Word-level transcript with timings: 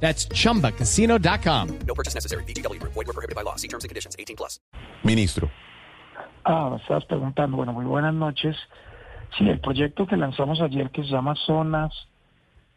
That's 0.00 0.28
chumbacasino.com. 0.28 1.68
No 1.86 1.94
purchase 1.94 2.14
necessary. 2.14 2.44
BGW. 2.44 2.80
Void 2.82 3.06
were 3.06 3.12
prohibited 3.12 3.34
by 3.34 3.42
law. 3.42 3.56
See 3.56 3.68
terms 3.68 3.82
and 3.84 3.88
conditions. 3.88 4.14
18 4.18 4.36
plus. 4.36 4.60
Ministro, 5.04 5.50
Ah, 6.44 6.70
me 6.70 6.76
estabas 6.76 7.04
preguntando. 7.06 7.56
Bueno, 7.56 7.72
muy 7.72 7.84
buenas 7.86 8.14
noches. 8.14 8.56
Sí, 9.36 9.48
el 9.48 9.58
proyecto 9.58 10.06
que 10.06 10.16
lanzamos 10.16 10.60
ayer 10.60 10.90
que 10.90 11.02
se 11.02 11.08
llama 11.08 11.34
Zonas 11.46 11.92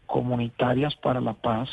Comunitarias 0.07 0.95
para 0.95 1.21
la 1.21 1.33
Paz 1.33 1.69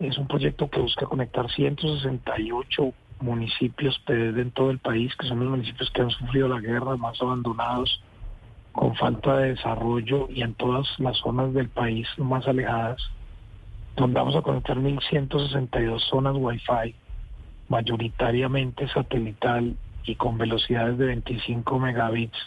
es 0.00 0.18
un 0.18 0.26
proyecto 0.26 0.68
que 0.68 0.80
busca 0.80 1.06
conectar 1.06 1.48
168 1.50 2.92
municipios 3.20 3.98
PD 4.04 4.40
en 4.42 4.50
todo 4.50 4.70
el 4.70 4.78
país, 4.80 5.14
que 5.16 5.26
son 5.28 5.38
los 5.40 5.48
municipios 5.48 5.90
que 5.92 6.02
han 6.02 6.10
sufrido 6.10 6.48
la 6.48 6.60
guerra, 6.60 6.96
más 6.96 7.20
abandonados, 7.22 8.02
con 8.72 8.94
falta 8.96 9.36
de 9.38 9.50
desarrollo 9.54 10.28
y 10.28 10.42
en 10.42 10.54
todas 10.54 10.86
las 10.98 11.16
zonas 11.18 11.54
del 11.54 11.68
país 11.68 12.06
más 12.18 12.46
alejadas, 12.48 13.00
donde 13.96 14.18
vamos 14.18 14.36
a 14.36 14.42
conectar 14.42 14.76
1.162 14.76 16.00
zonas 16.10 16.34
Wi-Fi, 16.36 16.94
mayoritariamente 17.68 18.86
satelital 18.88 19.76
y 20.04 20.14
con 20.14 20.38
velocidades 20.38 20.98
de 20.98 21.06
25 21.06 21.78
megabits 21.78 22.38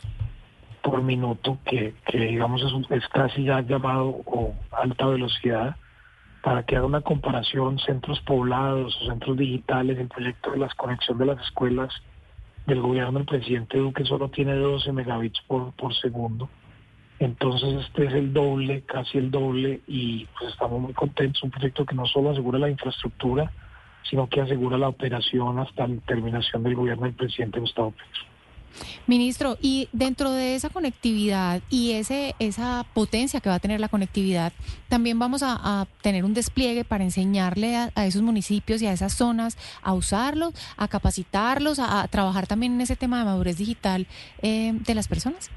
por 0.81 1.01
minuto, 1.03 1.57
que, 1.65 1.93
digamos 2.13 2.61
es 2.89 3.07
casi 3.09 3.43
ya 3.43 3.61
llamado 3.61 4.21
o 4.25 4.55
alta 4.71 5.07
velocidad, 5.07 5.75
para 6.41 6.63
que 6.63 6.77
haga 6.77 6.85
una 6.85 7.01
comparación 7.01 7.79
centros 7.79 8.19
poblados 8.21 8.97
o 9.01 9.05
centros 9.07 9.35
digitales, 9.37 9.97
el 9.97 10.07
proyecto 10.07 10.51
de 10.51 10.57
la 10.57 10.69
conexión 10.69 11.17
de 11.17 11.25
las 11.25 11.41
escuelas 11.41 11.93
del 12.65 12.81
gobierno 12.81 13.19
del 13.19 13.25
presidente 13.25 13.77
Duque 13.77 14.05
solo 14.05 14.29
tiene 14.29 14.55
12 14.55 14.91
megabits 14.93 15.41
por, 15.47 15.73
por 15.73 15.93
segundo. 15.95 16.47
Entonces 17.19 17.85
este 17.85 18.05
es 18.05 18.13
el 18.13 18.33
doble, 18.33 18.81
casi 18.83 19.17
el 19.17 19.29
doble, 19.29 19.81
y 19.87 20.25
pues 20.37 20.51
estamos 20.51 20.79
muy 20.79 20.93
contentos. 20.93 21.43
Un 21.43 21.51
proyecto 21.51 21.85
que 21.85 21.95
no 21.95 22.05
solo 22.05 22.31
asegura 22.31 22.57
la 22.57 22.69
infraestructura, 22.69 23.51
sino 24.09 24.27
que 24.27 24.41
asegura 24.41 24.77
la 24.77 24.87
operación 24.87 25.59
hasta 25.59 25.87
la 25.87 25.99
terminación 26.01 26.63
del 26.63 26.75
gobierno 26.75 27.03
del 27.03 27.13
presidente 27.13 27.59
Gustavo 27.59 27.91
Petro. 27.91 28.29
Ministro, 29.07 29.57
y 29.61 29.89
dentro 29.91 30.31
de 30.31 30.55
esa 30.55 30.69
conectividad 30.69 31.61
y 31.69 31.93
ese 31.93 32.35
esa 32.39 32.85
potencia 32.93 33.41
que 33.41 33.49
va 33.49 33.55
a 33.55 33.59
tener 33.59 33.79
la 33.79 33.89
conectividad, 33.89 34.53
también 34.87 35.17
vamos 35.19 35.41
a, 35.43 35.87
tener 36.01 36.23
un 36.23 36.33
despliegue 36.33 36.85
para 36.85 37.03
enseñarle 37.03 37.75
a, 37.75 38.05
esos 38.05 38.21
municipios 38.21 38.81
y 38.81 38.87
a 38.87 38.93
esas 38.93 39.13
zonas 39.13 39.57
a 39.81 39.93
usarlos, 39.93 40.53
a 40.77 40.87
capacitarlos, 40.87 41.79
a, 41.79 42.01
a 42.01 42.07
trabajar 42.07 42.47
también 42.47 42.73
en 42.73 42.81
ese 42.81 42.95
tema 42.95 43.19
de 43.19 43.25
madurez 43.25 43.57
digital 43.57 44.07
eh, 44.41 44.73
de 44.73 44.95
las 44.95 45.07
personas. 45.07 45.49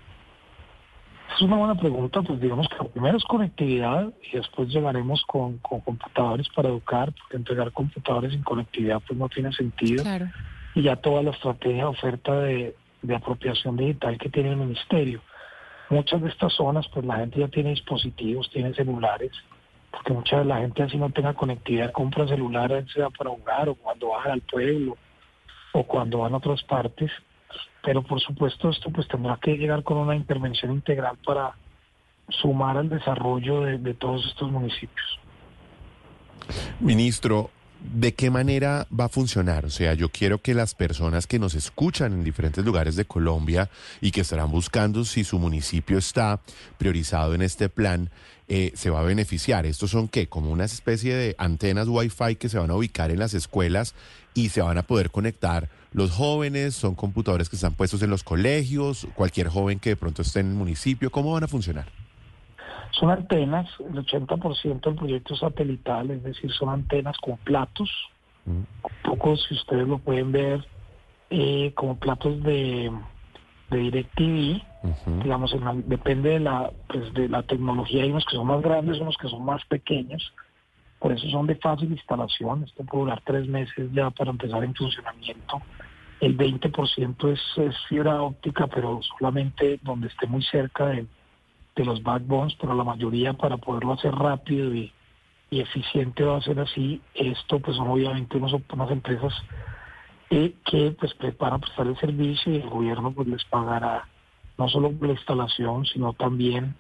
Es 1.35 1.43
una 1.43 1.57
buena 1.57 1.75
pregunta, 1.75 2.23
pues 2.23 2.41
digamos 2.41 2.69
que 2.69 2.77
lo 2.77 2.89
primero 2.89 3.17
es 3.17 3.25
conectividad 3.25 4.13
y 4.31 4.37
después 4.37 4.69
llegaremos 4.69 5.25
con, 5.25 5.59
con 5.59 5.81
computadores 5.81 6.49
para 6.51 6.69
educar, 6.69 7.13
porque 7.13 7.37
entregar 7.37 7.73
computadores 7.73 8.33
sin 8.33 8.43
conectividad 8.43 9.01
pues 9.07 9.19
no 9.19 9.29
tiene 9.29 9.53
sentido. 9.53 10.03
Claro. 10.03 10.29
y 10.75 10.83
ya 10.83 10.97
toda 10.97 11.23
la 11.23 11.31
estrategia 11.31 11.85
de 11.85 11.85
oferta 11.85 12.35
de, 12.41 12.77
de 13.03 13.15
apropiación 13.15 13.77
digital 13.77 14.19
que 14.19 14.29
tiene 14.31 14.51
el 14.51 14.57
ministerio. 14.57 15.21
Muchas 15.91 16.23
de 16.23 16.29
estas 16.29 16.55
zonas, 16.55 16.87
pues 16.89 17.05
la 17.05 17.17
gente 17.17 17.41
ya 17.41 17.49
tiene 17.49 17.71
dispositivos, 17.71 18.51
tiene 18.51 18.73
celulares, 18.75 19.33
porque 19.91 20.13
mucha 20.13 20.39
de 20.39 20.47
la 20.47 20.59
gente 20.59 20.83
así 20.83 20.97
no 20.97 21.11
tenga 21.11 21.35
conectividad, 21.35 21.93
compra 21.93 22.27
celular, 22.27 22.85
sea 22.95 23.11
para 23.11 23.31
jugar 23.31 23.69
o 23.69 23.75
cuando 23.75 24.09
van 24.09 24.31
al 24.31 24.41
pueblo 24.41 24.97
o 25.73 25.85
cuando 25.85 26.19
van 26.19 26.33
a 26.33 26.39
otras 26.39 26.63
partes. 26.63 27.11
Pero 27.85 28.03
por 28.03 28.21
supuesto 28.21 28.71
esto 28.71 28.91
pues 28.91 29.09
tendrá 29.09 29.39
que 29.41 29.57
llegar 29.57 29.83
con 29.83 29.99
una 29.99 30.15
intervención 30.15 30.73
integral 30.73 31.19
para 31.25 31.55
sumar 32.29 32.77
al 32.77 32.89
desarrollo 32.89 33.63
de, 33.63 33.79
de 33.79 33.95
todos 33.95 34.25
estos 34.27 34.51
municipios. 34.51 35.19
ministro, 36.81 37.51
¿de 37.83 38.15
qué 38.15 38.31
manera 38.31 38.87
va 38.99 39.07
a 39.07 39.09
funcionar? 39.09 39.65
O 39.65 39.71
sea, 39.71 39.95
yo 39.95 40.09
quiero 40.09 40.39
que 40.39 40.55
las 40.55 40.75
personas 40.75 41.27
que 41.27 41.39
nos 41.39 41.55
escuchan 41.55 42.13
en 42.13 42.25
diferentes 42.25 42.65
lugares 42.65 42.97
de 42.97 43.05
Colombia 43.05 43.69
y 44.01 44.11
que 44.13 44.21
estarán 44.21 44.51
buscando 44.51 45.05
si 45.05 45.25
su 45.25 45.39
municipio 45.39 45.99
está 45.99 46.41
priorizado 46.79 47.35
en 47.35 47.43
este 47.43 47.69
plan, 47.69 48.11
eh, 48.55 48.73
se 48.75 48.91
va 48.91 49.01
a 49.01 49.03
beneficiar. 49.03 49.65
¿Estos 49.65 49.93
son 49.93 50.09
qué? 50.09 50.27
Como 50.27 50.51
una 50.51 50.67
especie 50.67 51.15
de 51.15 51.35
antenas 51.39 51.89
Wi-Fi 51.89 52.37
que 52.37 52.51
se 52.51 52.59
van 52.59 52.71
a 52.71 52.75
ubicar 52.75 53.11
en 53.11 53.19
las 53.19 53.33
escuelas 53.33 53.95
y 54.35 54.51
se 54.51 54.61
van 54.61 54.77
a 54.77 54.83
poder 54.83 55.11
conectar 55.11 55.71
los 55.95 56.11
jóvenes, 56.11 56.75
son 56.75 56.95
computadores 56.95 57.49
que 57.49 57.57
están 57.57 57.73
puestos 57.73 58.03
en 58.03 58.11
los 58.11 58.23
colegios, 58.23 59.09
cualquier 59.15 59.49
joven 59.49 59.81
que 59.81 59.89
de 59.89 59.97
pronto 59.97 60.21
esté 60.21 60.41
en 60.41 60.49
el 60.49 60.55
municipio, 60.55 61.11
¿cómo 61.11 61.33
van 61.33 61.45
a 61.45 61.49
funcionar? 61.49 61.87
Son 62.91 63.09
antenas, 63.09 63.71
el 63.79 64.05
80% 64.05 64.83
del 64.83 64.97
proyecto 64.97 65.35
satelital, 65.35 66.11
es 66.11 66.23
decir, 66.23 66.53
son 66.53 66.69
antenas 66.69 67.17
con 67.23 67.39
platos, 67.39 67.91
un 68.45 68.67
poco 69.03 69.35
si 69.35 69.55
ustedes 69.55 69.89
lo 69.89 69.97
pueden 69.97 70.31
ver, 70.31 70.63
eh, 71.31 71.73
como 71.75 71.97
platos 71.97 72.43
de, 72.43 72.93
de 73.71 73.79
DirecTV, 73.79 74.72
Digamos, 75.23 75.53
en 75.55 75.89
depende 75.89 76.31
de 76.31 76.41
la, 76.41 76.71
pues, 76.89 77.13
de 77.15 77.29
la 77.29 77.43
tecnología, 77.43 78.03
hay 78.03 78.11
unos 78.11 78.25
que 78.25 78.37
son 78.37 78.47
más 78.47 78.63
grandes, 78.63 78.99
unos 79.01 79.17
que 79.17 79.29
son 79.29 79.45
más 79.45 79.65
pequeños, 79.67 80.33
por 80.99 81.13
eso 81.13 81.29
son 81.31 81.47
de 81.47 81.57
fácil 81.57 81.91
instalación, 81.93 82.65
esto 82.65 82.85
puede 82.85 83.05
durar 83.05 83.23
tres 83.25 83.47
meses 83.49 83.91
ya 83.93 84.11
para 84.11 84.31
empezar 84.31 84.63
en 84.65 84.75
funcionamiento. 84.75 85.63
El 86.21 86.37
20% 86.37 87.33
es, 87.33 87.41
es 87.59 87.77
fibra 87.89 88.23
óptica, 88.23 88.69
pero 88.69 89.01
solamente 89.19 89.81
donde 89.83 90.07
esté 90.09 90.27
muy 90.27 90.43
cerca 90.45 90.87
de, 90.87 91.07
de 91.75 91.85
los 91.85 92.03
backbones, 92.03 92.55
pero 92.61 92.75
la 92.75 92.85
mayoría 92.85 93.33
para 93.33 93.57
poderlo 93.57 93.95
hacer 93.95 94.15
rápido 94.15 94.73
y, 94.75 94.93
y 95.51 95.61
eficiente 95.61 96.23
va 96.23 96.39
a 96.39 96.43
ser 96.43 96.61
así. 96.61 97.01
Esto 97.15 97.59
pues 97.59 97.77
son 97.77 97.89
obviamente 97.89 98.37
unos, 98.37 98.55
unas 98.73 98.91
empresas 98.91 99.33
eh, 100.31 100.55
que 100.65 100.93
pues 100.93 101.13
preparan 101.15 101.61
prestar 101.61 101.87
el 101.87 101.99
servicio 101.99 102.53
y 102.53 102.57
el 102.57 102.71
gobierno 102.71 103.13
pues 103.13 103.29
les 103.29 103.45
pagará 103.45 104.07
no 104.63 104.69
solo 104.69 104.93
por 104.93 105.09
la 105.09 105.15
instalación, 105.15 105.85
sino 105.87 106.13
también 106.13 106.77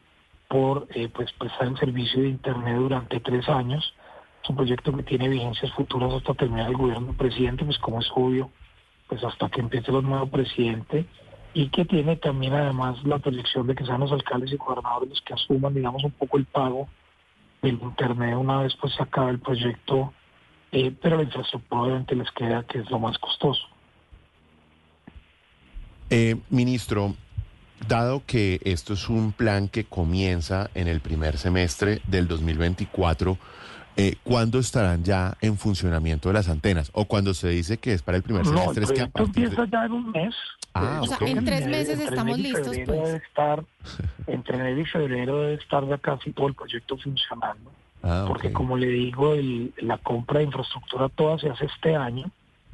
por 0.46 0.86
eh, 0.94 1.08
pues 1.12 1.32
prestar 1.32 1.66
el 1.66 1.76
servicio 1.76 2.22
de 2.22 2.28
internet 2.28 2.76
durante 2.76 3.18
tres 3.18 3.48
años. 3.48 3.92
Es 4.40 4.50
un 4.50 4.54
proyecto 4.54 4.96
que 4.96 5.02
tiene 5.02 5.28
vigencias 5.28 5.72
futuras 5.72 6.12
hasta 6.12 6.34
terminar 6.34 6.68
el 6.68 6.76
gobierno 6.76 7.12
presidente, 7.14 7.64
pues 7.64 7.78
como 7.78 7.98
es 7.98 8.06
obvio, 8.14 8.50
pues 9.08 9.24
hasta 9.24 9.48
que 9.48 9.60
empiece 9.60 9.90
el 9.90 10.00
nuevo 10.04 10.28
presidente 10.28 11.06
y 11.54 11.70
que 11.70 11.84
tiene 11.84 12.14
también 12.14 12.54
además 12.54 13.02
la 13.04 13.18
proyección 13.18 13.66
de 13.66 13.74
que 13.74 13.84
sean 13.84 13.98
los 13.98 14.12
alcaldes 14.12 14.52
y 14.52 14.56
gobernadores 14.56 15.10
los 15.10 15.20
que 15.22 15.34
asuman, 15.34 15.74
digamos, 15.74 16.04
un 16.04 16.12
poco 16.12 16.38
el 16.38 16.44
pago 16.44 16.88
del 17.62 17.80
internet 17.82 18.36
una 18.36 18.62
vez 18.62 18.76
pues 18.80 18.94
se 18.94 19.02
acabe 19.02 19.32
el 19.32 19.40
proyecto, 19.40 20.12
eh, 20.70 20.94
pero 21.02 21.16
la 21.16 21.24
infraestructura 21.24 21.82
obviamente 21.82 22.14
les 22.14 22.30
queda 22.30 22.62
que 22.62 22.78
es 22.78 22.90
lo 22.92 23.00
más 23.00 23.18
costoso. 23.18 23.66
Eh, 26.10 26.36
ministro, 26.48 27.14
dado 27.88 28.22
que 28.26 28.60
esto 28.64 28.94
es 28.94 29.08
un 29.08 29.32
plan 29.32 29.68
que 29.68 29.84
comienza 29.84 30.70
en 30.74 30.88
el 30.88 31.00
primer 31.00 31.38
semestre 31.38 32.00
del 32.06 32.28
2024, 32.28 33.38
eh, 33.96 34.16
¿cuándo 34.22 34.58
estarán 34.58 35.04
ya 35.04 35.36
en 35.40 35.58
funcionamiento 35.58 36.32
las 36.32 36.48
antenas? 36.48 36.90
O 36.94 37.04
cuando 37.06 37.34
se 37.34 37.48
dice 37.48 37.76
que 37.78 37.92
es 37.92 38.02
para 38.02 38.16
el 38.16 38.22
primer 38.22 38.44
No, 38.46 38.58
semestre, 38.72 38.84
es 38.84 38.92
que 38.92 39.00
a 39.02 39.06
partir 39.08 39.44
empieza 39.44 39.62
de... 39.62 39.70
ya 39.70 39.84
en 39.84 39.92
un 39.92 40.10
mes. 40.10 40.34
Ah, 40.74 40.94
Eh, 40.96 41.00
O 41.02 41.06
sea, 41.06 41.28
en 41.28 41.44
tres 41.44 41.66
meses 41.66 41.88
entre 41.90 42.04
estamos 42.06 42.38
enero 42.38 42.48
listos, 42.58 42.74
febrero 42.76 42.86
pues. 42.94 43.02
Debe 43.12 43.16
estar, 43.26 43.64
entre 44.26 44.56
enero 44.56 44.80
y 44.80 44.84
febrero 44.86 45.40
debe 45.42 45.54
estar 45.54 45.86
ya 45.88 45.98
casi 45.98 46.32
todo 46.32 46.48
el 46.48 46.54
proyecto 46.54 46.96
funcionando. 46.96 47.70
Ah, 48.02 48.24
Porque 48.26 48.52
como 48.52 48.76
le 48.76 48.86
digo, 48.88 49.34
el- 49.34 49.72
la 49.76 49.98
compra 49.98 50.38
de 50.40 50.46
infraestructura 50.46 51.08
toda 51.10 51.38
se 51.38 51.50
hace 51.50 51.66
este 51.66 51.94
año. 51.94 52.30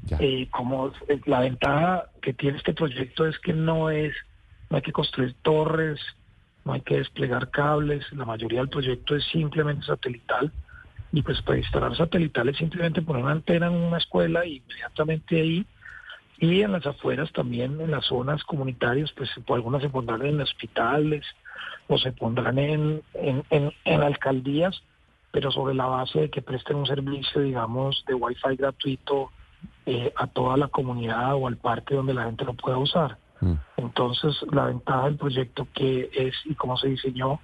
ya. 0.06 0.16
Eh, 0.20 0.46
como 0.52 0.92
es- 1.08 1.26
la 1.26 1.40
ventaja 1.40 2.04
que 2.22 2.32
tiene 2.32 2.56
este 2.58 2.72
proyecto 2.72 3.26
es 3.26 3.36
que 3.40 3.52
no 3.52 3.90
es, 3.90 4.14
no 4.70 4.76
hay 4.76 4.82
que 4.82 4.92
construir 4.92 5.34
torres, 5.42 6.00
no 6.64 6.72
hay 6.72 6.80
que 6.82 6.98
desplegar 6.98 7.50
cables, 7.50 8.04
la 8.12 8.24
mayoría 8.24 8.60
del 8.60 8.68
proyecto 8.68 9.16
es 9.16 9.24
simplemente 9.24 9.86
satelital 9.86 10.52
y 11.12 11.22
pues 11.22 11.40
para 11.42 11.58
instalar 11.58 11.96
satelital 11.96 12.48
es 12.48 12.58
simplemente 12.58 13.02
poner 13.02 13.22
una 13.22 13.32
antena 13.32 13.68
en 13.68 13.74
una 13.74 13.98
escuela 13.98 14.44
y 14.44 14.56
inmediatamente 14.56 15.40
ahí 15.40 15.66
y 16.38 16.60
en 16.60 16.72
las 16.72 16.86
afueras 16.86 17.32
también 17.32 17.80
en 17.80 17.90
las 17.90 18.04
zonas 18.06 18.44
comunitarias 18.44 19.10
pues 19.12 19.30
algunas 19.48 19.82
se 19.82 19.88
pondrán 19.88 20.26
en 20.26 20.40
hospitales 20.40 21.24
o 21.88 21.98
se 21.98 22.12
pondrán 22.12 22.58
en, 22.58 23.02
en, 23.14 23.42
en, 23.50 23.72
en 23.84 24.02
alcaldías 24.02 24.82
pero 25.30 25.50
sobre 25.50 25.74
la 25.74 25.86
base 25.86 26.20
de 26.20 26.30
que 26.30 26.42
presten 26.42 26.76
un 26.76 26.86
servicio 26.86 27.40
digamos 27.40 28.04
de 28.06 28.14
wifi 28.14 28.56
gratuito 28.56 29.30
eh, 29.86 30.12
a 30.16 30.26
toda 30.26 30.58
la 30.58 30.68
comunidad 30.68 31.34
o 31.34 31.46
al 31.46 31.56
parque 31.56 31.94
donde 31.94 32.12
la 32.12 32.24
gente 32.24 32.44
lo 32.44 32.52
pueda 32.52 32.76
usar. 32.76 33.16
Mm. 33.40 33.54
Entonces, 33.76 34.36
la 34.52 34.66
ventaja 34.66 35.04
del 35.04 35.16
proyecto 35.16 35.66
que 35.74 36.10
es 36.12 36.34
y 36.44 36.54
cómo 36.54 36.76
se 36.76 36.88
diseñó 36.88 37.40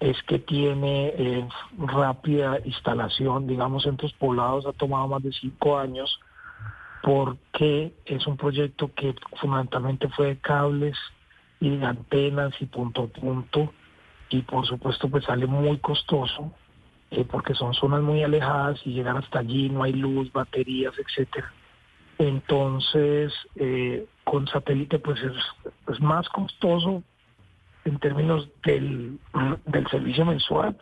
es 0.00 0.20
que 0.24 0.40
tiene 0.40 1.12
eh, 1.16 1.48
rápida 1.78 2.58
instalación, 2.64 3.46
digamos, 3.46 3.86
en 3.86 3.96
tus 3.96 4.12
poblados 4.14 4.66
ha 4.66 4.72
tomado 4.72 5.06
más 5.06 5.22
de 5.22 5.32
cinco 5.32 5.78
años 5.78 6.18
porque 7.02 7.94
es 8.04 8.26
un 8.26 8.36
proyecto 8.36 8.90
que 8.94 9.14
fundamentalmente 9.40 10.08
fue 10.08 10.26
de 10.28 10.36
cables 10.38 10.96
y 11.60 11.76
de 11.76 11.84
antenas 11.86 12.52
y 12.60 12.66
punto 12.66 13.02
a 13.04 13.20
punto 13.20 13.72
y 14.30 14.42
por 14.42 14.66
supuesto 14.66 15.08
pues 15.08 15.24
sale 15.24 15.46
muy 15.46 15.78
costoso 15.78 16.52
eh, 17.10 17.24
porque 17.30 17.54
son 17.54 17.74
zonas 17.74 18.02
muy 18.02 18.22
alejadas 18.22 18.80
y 18.84 18.92
llegar 18.92 19.16
hasta 19.18 19.40
allí 19.40 19.68
no 19.68 19.82
hay 19.82 19.92
luz, 19.92 20.32
baterías, 20.32 20.94
etcétera. 20.98 21.52
Entonces, 22.18 23.32
eh, 23.56 24.06
con 24.24 24.46
satélite 24.46 24.98
pues 24.98 25.20
es, 25.22 25.32
es 25.92 26.00
más 26.00 26.28
costoso 26.28 27.02
en 27.84 27.98
términos 27.98 28.48
del, 28.64 29.18
del 29.66 29.86
servicio 29.88 30.24
mensual, 30.24 30.76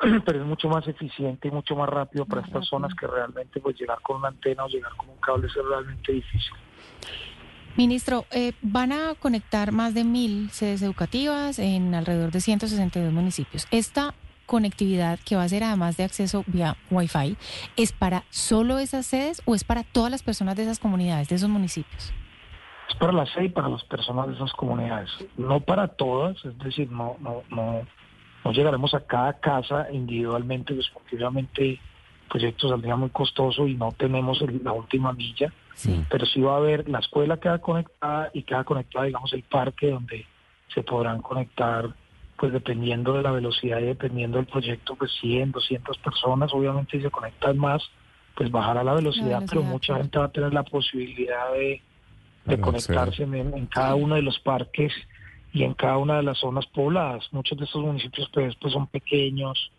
pero 0.24 0.40
es 0.40 0.46
mucho 0.46 0.68
más 0.68 0.86
eficiente 0.88 1.48
y 1.48 1.50
mucho 1.50 1.76
más 1.76 1.88
rápido 1.88 2.26
para 2.26 2.42
estas 2.42 2.66
zonas 2.66 2.92
que 2.94 3.06
realmente 3.06 3.60
pues 3.60 3.78
llegar 3.78 4.00
con 4.02 4.16
una 4.16 4.28
antena 4.28 4.64
o 4.64 4.68
llegar 4.68 4.92
con 4.96 5.08
un 5.08 5.16
cable 5.18 5.46
es 5.46 5.54
realmente 5.54 6.12
difícil. 6.12 6.52
Ministro, 7.76 8.24
eh, 8.30 8.52
van 8.62 8.90
a 8.90 9.14
conectar 9.14 9.70
más 9.70 9.92
de 9.92 10.02
mil 10.02 10.50
sedes 10.50 10.80
educativas 10.80 11.58
en 11.58 11.94
alrededor 11.94 12.30
de 12.30 12.40
162 12.40 13.12
municipios. 13.12 13.66
Esta 13.70 14.14
conectividad 14.46 15.18
que 15.24 15.36
va 15.36 15.42
a 15.42 15.48
ser 15.48 15.64
además 15.64 15.96
de 15.96 16.04
acceso 16.04 16.42
vía 16.46 16.76
Wi-Fi, 16.90 17.36
¿es 17.76 17.92
para 17.92 18.24
solo 18.30 18.78
esas 18.78 19.04
sedes 19.04 19.42
o 19.44 19.54
es 19.54 19.64
para 19.64 19.82
todas 19.82 20.10
las 20.10 20.22
personas 20.22 20.56
de 20.56 20.62
esas 20.62 20.78
comunidades, 20.78 21.28
de 21.28 21.34
esos 21.34 21.50
municipios? 21.50 22.14
Es 22.88 22.94
para 22.96 23.12
la 23.12 23.26
sede 23.26 23.46
y 23.46 23.48
para 23.48 23.68
las 23.68 23.82
personas 23.84 24.28
de 24.28 24.34
esas 24.34 24.52
comunidades, 24.52 25.10
no 25.36 25.60
para 25.60 25.88
todas, 25.88 26.42
es 26.44 26.56
decir, 26.58 26.90
no, 26.90 27.16
no, 27.20 27.42
no, 27.50 27.82
no 28.44 28.52
llegaremos 28.52 28.94
a 28.94 29.00
cada 29.00 29.32
casa 29.40 29.88
individualmente, 29.92 30.72
pues 30.74 30.88
porque 30.92 31.16
obviamente 31.16 31.70
el 31.72 31.80
proyecto 32.30 32.68
saldría 32.68 32.96
muy 32.96 33.10
costoso 33.10 33.66
y 33.66 33.74
no 33.74 33.92
tenemos 33.92 34.40
el- 34.42 34.60
la 34.62 34.72
última 34.72 35.12
milla, 35.12 35.52
Sí. 35.74 36.04
pero 36.08 36.24
sí 36.26 36.40
va 36.40 36.54
a 36.54 36.56
haber, 36.58 36.88
la 36.88 37.00
escuela 37.00 37.38
queda 37.38 37.58
conectada 37.58 38.30
y 38.32 38.42
queda 38.44 38.64
conectada, 38.64 39.04
digamos, 39.06 39.32
el 39.32 39.42
parque 39.42 39.90
donde 39.90 40.24
se 40.72 40.82
podrán 40.82 41.22
conectar, 41.22 41.88
pues 42.38 42.52
dependiendo 42.52 43.14
de 43.14 43.22
la 43.22 43.30
velocidad 43.32 43.78
y 43.80 43.84
dependiendo 43.84 44.36
del 44.38 44.46
proyecto, 44.46 44.94
pues 44.94 45.10
100, 45.20 45.50
200 45.52 45.98
personas, 45.98 46.52
obviamente 46.54 46.96
si 46.98 47.02
se 47.02 47.10
conectan 47.10 47.58
más, 47.58 47.82
pues 48.36 48.50
bajará 48.50 48.84
la 48.84 48.94
velocidad, 48.94 49.42
pero 49.48 49.62
velocidad, 49.62 49.70
mucha 49.72 49.86
claro. 49.86 50.02
gente 50.02 50.18
va 50.18 50.24
a 50.26 50.32
tener 50.32 50.54
la 50.54 50.62
posibilidad 50.62 51.52
de, 51.52 51.82
de 52.46 52.56
Claro, 52.56 52.62
conectarse 52.62 53.22
en, 53.24 53.34
en 53.34 53.66
cada 53.66 53.94
uno 53.94 54.14
de 54.14 54.22
los 54.22 54.38
parques 54.40 54.92
y 55.52 55.62
en 55.64 55.74
cada 55.74 55.98
una 55.98 56.16
de 56.16 56.22
las 56.22 56.38
zonas 56.38 56.66
pobladas. 56.66 57.26
Muchos 57.32 57.58
de 57.58 57.64
estos 57.64 57.82
municipios 57.82 58.28
pues, 58.32 58.54
pues 58.60 58.72
son 58.72 58.86
pequeños, 58.86 59.70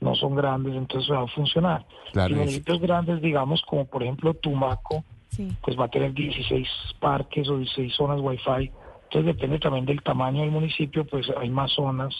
no 0.00 0.14
son 0.14 0.34
grandes, 0.34 0.74
entonces 0.74 1.10
va 1.10 1.22
a 1.22 1.26
funcionar. 1.28 1.84
Claro, 2.12 2.30
y 2.30 2.32
es- 2.34 2.38
municipios 2.40 2.80
grandes, 2.80 3.20
digamos, 3.20 3.62
como 3.62 3.84
por 3.86 4.02
ejemplo 4.02 4.34
Tumaco, 4.34 5.04
Sí. 5.28 5.48
pues 5.62 5.78
va 5.78 5.84
a 5.86 5.88
tener 5.88 6.12
16 6.14 6.66
parques 7.00 7.48
o 7.48 7.58
16 7.58 7.92
zonas 7.94 8.20
Wi-Fi. 8.20 8.70
Entonces 9.04 9.26
depende 9.26 9.58
también 9.58 9.84
del 9.84 10.02
tamaño 10.02 10.40
del 10.42 10.50
municipio, 10.50 11.04
pues 11.04 11.26
hay 11.38 11.50
más 11.50 11.72
zonas, 11.72 12.14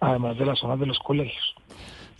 además 0.00 0.36
de 0.38 0.46
las 0.46 0.58
zonas 0.58 0.80
de 0.80 0.86
los 0.86 0.98
colegios. 0.98 1.54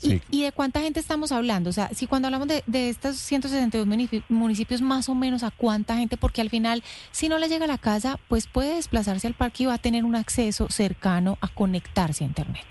Sí. 0.00 0.22
¿Y, 0.30 0.38
y 0.40 0.42
de 0.44 0.52
cuánta 0.52 0.80
gente 0.80 0.98
estamos 0.98 1.30
hablando? 1.30 1.68
O 1.68 1.72
sea, 1.74 1.88
si 1.90 2.06
cuando 2.06 2.26
hablamos 2.28 2.48
de, 2.48 2.64
de 2.66 2.88
estos 2.88 3.16
162 3.16 3.86
munici- 3.86 4.22
municipios, 4.30 4.80
más 4.80 5.08
o 5.10 5.14
menos 5.14 5.42
a 5.42 5.50
cuánta 5.50 5.96
gente, 5.96 6.16
porque 6.16 6.40
al 6.40 6.48
final, 6.48 6.82
si 7.10 7.28
no 7.28 7.38
le 7.38 7.48
llega 7.48 7.66
a 7.66 7.68
la 7.68 7.76
casa, 7.76 8.18
pues 8.28 8.46
puede 8.46 8.76
desplazarse 8.76 9.26
al 9.26 9.34
parque 9.34 9.64
y 9.64 9.66
va 9.66 9.74
a 9.74 9.78
tener 9.78 10.04
un 10.06 10.16
acceso 10.16 10.68
cercano 10.70 11.36
a 11.42 11.48
conectarse 11.48 12.24
a 12.24 12.26
Internet. 12.26 12.64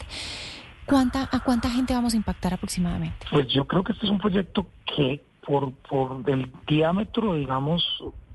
¿Cuánta, 0.86 1.30
¿A 1.32 1.40
cuánta 1.44 1.70
gente 1.70 1.94
vamos 1.94 2.14
a 2.16 2.18
impactar 2.18 2.54
aproximadamente? 2.56 3.28
Pues 3.30 3.48
yo 3.50 3.66
creo 3.68 3.84
que 3.84 3.92
este 3.94 4.08
es 4.08 4.12
un 4.12 4.18
proyecto 4.18 4.66
que 4.96 5.24
por, 5.46 5.72
por 5.88 6.28
el 6.28 6.52
diámetro, 6.68 7.36
digamos, 7.36 7.84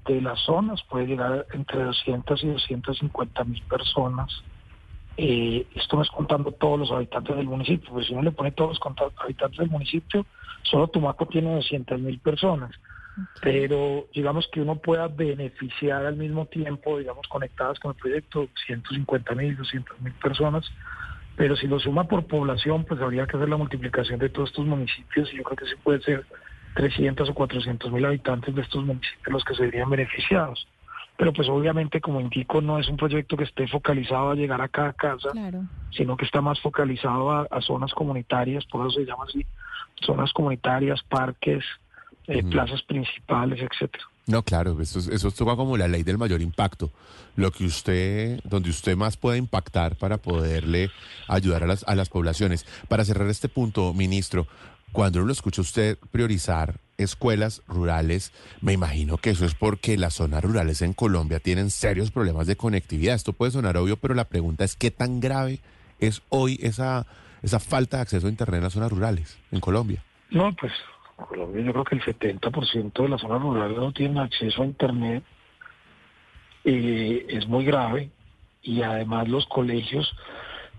de 0.06 0.20
las 0.20 0.38
zonas 0.40 0.80
puede 0.88 1.06
llegar 1.06 1.46
entre 1.52 1.82
200 1.82 2.44
y 2.44 2.46
250 2.46 3.44
mil 3.44 3.60
personas. 3.62 4.30
Eh, 5.16 5.66
esto 5.74 5.96
no 5.96 6.02
es 6.02 6.10
contando 6.10 6.52
todos 6.52 6.78
los 6.78 6.90
habitantes 6.90 7.36
del 7.36 7.46
municipio, 7.46 7.90
porque 7.90 8.06
si 8.06 8.12
uno 8.12 8.22
le 8.22 8.32
pone 8.32 8.50
todos 8.52 8.78
los 8.78 9.12
habitantes 9.16 9.58
del 9.58 9.70
municipio, 9.70 10.26
solo 10.62 10.88
Tumaco 10.88 11.26
tiene 11.26 11.54
200 11.54 12.00
mil 12.00 12.18
personas. 12.18 12.72
Pero 13.40 14.06
digamos 14.12 14.48
que 14.52 14.60
uno 14.60 14.76
pueda 14.76 15.06
beneficiar 15.06 16.04
al 16.04 16.16
mismo 16.16 16.46
tiempo, 16.46 16.98
digamos, 16.98 17.28
conectadas 17.28 17.78
con 17.78 17.92
el 17.92 17.96
proyecto, 17.96 18.48
150 18.66 19.34
mil, 19.36 19.56
200 19.56 20.00
mil 20.00 20.12
personas. 20.14 20.68
Pero 21.36 21.56
si 21.56 21.68
lo 21.68 21.78
suma 21.78 22.04
por 22.08 22.26
población, 22.26 22.84
pues 22.84 23.00
habría 23.00 23.26
que 23.26 23.36
hacer 23.36 23.48
la 23.48 23.56
multiplicación 23.56 24.18
de 24.18 24.30
todos 24.30 24.50
estos 24.50 24.66
municipios 24.66 25.32
y 25.32 25.36
yo 25.36 25.44
creo 25.44 25.56
que 25.56 25.66
sí 25.66 25.74
puede 25.82 26.00
ser 26.00 26.24
300 26.74 27.28
o 27.28 27.34
400 27.34 27.92
mil 27.92 28.04
habitantes 28.04 28.54
de 28.54 28.62
estos 28.62 28.84
municipios 28.84 29.32
los 29.32 29.44
que 29.44 29.54
serían 29.54 29.90
beneficiados. 29.90 30.66
Pero 31.16 31.32
pues 31.32 31.48
obviamente, 31.48 32.00
como 32.00 32.20
indico, 32.20 32.60
no 32.60 32.78
es 32.78 32.88
un 32.88 32.96
proyecto 32.96 33.36
que 33.36 33.44
esté 33.44 33.68
focalizado 33.68 34.30
a 34.30 34.34
llegar 34.34 34.60
a 34.60 34.68
cada 34.68 34.92
casa, 34.92 35.30
Claro. 35.32 35.62
sino 35.96 36.16
que 36.16 36.24
está 36.24 36.40
más 36.40 36.60
focalizado 36.60 37.30
a, 37.30 37.46
a 37.50 37.60
zonas 37.60 37.92
comunitarias, 37.94 38.64
por 38.66 38.86
eso 38.86 38.98
se 38.98 39.06
llama 39.06 39.24
así, 39.28 39.46
zonas 40.04 40.32
comunitarias, 40.32 41.02
parques, 41.08 41.64
eh, 42.26 42.42
plazas 42.42 42.82
principales, 42.82 43.60
etcétera. 43.60 44.02
No, 44.26 44.42
claro, 44.42 44.80
eso, 44.80 44.98
es- 44.98 45.08
eso 45.08 45.30
toca 45.30 45.54
como 45.54 45.76
la 45.76 45.86
ley 45.86 46.02
del 46.02 46.16
mayor 46.18 46.40
impacto. 46.40 46.90
Lo 47.36 47.50
que 47.50 47.64
usted, 47.66 48.40
donde 48.44 48.70
usted 48.70 48.96
más 48.96 49.16
pueda 49.16 49.36
impactar 49.36 49.96
para 49.96 50.16
poderle 50.16 50.90
ayudar 51.28 51.62
a 51.62 51.66
las, 51.66 51.84
a 51.86 51.94
las 51.94 52.08
poblaciones. 52.08 52.64
Para 52.88 53.04
cerrar 53.04 53.28
este 53.28 53.48
punto, 53.50 53.92
ministro, 53.92 54.46
cuando 54.94 55.18
uno 55.18 55.26
lo 55.26 55.32
escucha 55.32 55.60
usted 55.60 55.98
priorizar 56.12 56.76
escuelas 56.98 57.62
rurales, 57.66 58.32
me 58.60 58.72
imagino 58.72 59.18
que 59.18 59.30
eso 59.30 59.44
es 59.44 59.56
porque 59.56 59.98
las 59.98 60.14
zonas 60.14 60.44
rurales 60.44 60.82
en 60.82 60.92
Colombia 60.92 61.40
tienen 61.40 61.70
serios 61.70 62.12
problemas 62.12 62.46
de 62.46 62.54
conectividad. 62.54 63.16
Esto 63.16 63.32
puede 63.32 63.50
sonar 63.50 63.76
obvio, 63.76 63.96
pero 63.96 64.14
la 64.14 64.26
pregunta 64.26 64.62
es 64.62 64.76
qué 64.76 64.92
tan 64.92 65.18
grave 65.18 65.58
es 65.98 66.22
hoy 66.28 66.60
esa, 66.62 67.06
esa 67.42 67.58
falta 67.58 67.96
de 67.96 68.02
acceso 68.04 68.28
a 68.28 68.30
Internet 68.30 68.58
en 68.58 68.62
las 68.62 68.72
zonas 68.72 68.92
rurales 68.92 69.36
en 69.50 69.58
Colombia. 69.58 70.00
No, 70.30 70.52
pues 70.54 70.72
Colombia 71.16 71.64
yo 71.64 71.72
creo 71.72 71.84
que 71.84 71.96
el 71.96 72.02
70% 72.02 73.02
de 73.02 73.08
las 73.08 73.20
zonas 73.20 73.42
rurales 73.42 73.76
no 73.76 73.92
tienen 73.92 74.18
acceso 74.18 74.62
a 74.62 74.66
Internet. 74.66 75.24
Eh, 76.62 77.26
es 77.30 77.48
muy 77.48 77.64
grave 77.64 78.10
y 78.62 78.82
además 78.82 79.28
los 79.28 79.44
colegios, 79.46 80.08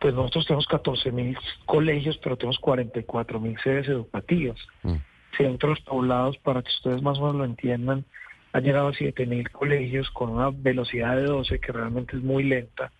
pues 0.05 0.13
nosotros 0.13 0.45
tenemos 0.45 0.67
14 0.67 1.11
mil 1.11 1.35
colegios, 1.65 2.15
pero 2.19 2.37
tenemos 2.37 2.59
44 2.59 3.39
mil 3.39 3.57
sedes 3.63 3.87
educativas. 3.87 4.59
Mm. 4.83 4.97
Centros 5.35 5.79
poblados, 5.79 6.37
para 6.37 6.61
que 6.61 6.69
ustedes 6.69 7.01
más 7.01 7.17
o 7.17 7.21
menos 7.21 7.37
lo 7.37 7.45
entiendan, 7.45 8.05
han 8.53 8.63
llegado 8.63 8.89
a 8.89 8.93
7 8.93 9.25
mil 9.25 9.49
colegios 9.49 10.11
con 10.11 10.29
una 10.29 10.51
velocidad 10.51 11.15
de 11.15 11.23
12 11.23 11.57
que 11.57 11.71
realmente 11.71 12.17
es 12.17 12.21
muy 12.21 12.43
lenta 12.43 12.91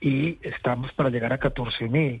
y 0.00 0.40
estamos 0.42 0.92
para 0.94 1.10
llegar 1.10 1.32
a 1.32 1.38
14 1.38 1.88
mil, 1.88 2.20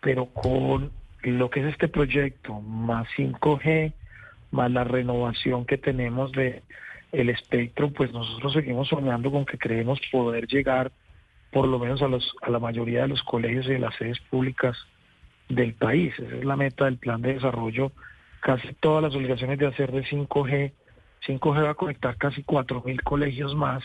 pero 0.00 0.26
con 0.26 0.92
lo 1.22 1.50
que 1.50 1.58
es 1.58 1.66
este 1.66 1.88
proyecto, 1.88 2.60
más 2.60 3.08
5G, 3.16 3.92
más 4.52 4.70
la 4.70 4.84
renovación 4.84 5.66
que 5.66 5.76
tenemos 5.76 6.30
de 6.30 6.62
el 7.10 7.30
espectro, 7.30 7.90
pues 7.90 8.12
nosotros 8.12 8.52
seguimos 8.52 8.86
soñando 8.86 9.32
con 9.32 9.44
que 9.44 9.58
creemos 9.58 9.98
poder 10.12 10.46
llegar 10.46 10.92
por 11.56 11.68
lo 11.68 11.78
menos 11.78 12.02
a, 12.02 12.08
los, 12.08 12.36
a 12.42 12.50
la 12.50 12.58
mayoría 12.58 13.00
de 13.00 13.08
los 13.08 13.22
colegios 13.22 13.64
y 13.64 13.70
de 13.70 13.78
las 13.78 13.94
sedes 13.96 14.20
públicas 14.28 14.76
del 15.48 15.72
país. 15.72 16.12
Esa 16.18 16.36
es 16.36 16.44
la 16.44 16.54
meta 16.54 16.84
del 16.84 16.98
plan 16.98 17.22
de 17.22 17.32
desarrollo. 17.32 17.92
Casi 18.40 18.74
todas 18.74 19.02
las 19.02 19.14
obligaciones 19.14 19.58
de 19.58 19.66
hacer 19.66 19.90
de 19.90 20.04
5G. 20.04 20.72
5G 21.26 21.64
va 21.64 21.70
a 21.70 21.74
conectar 21.74 22.14
casi 22.18 22.42
4.000 22.42 23.02
colegios 23.02 23.54
más 23.54 23.82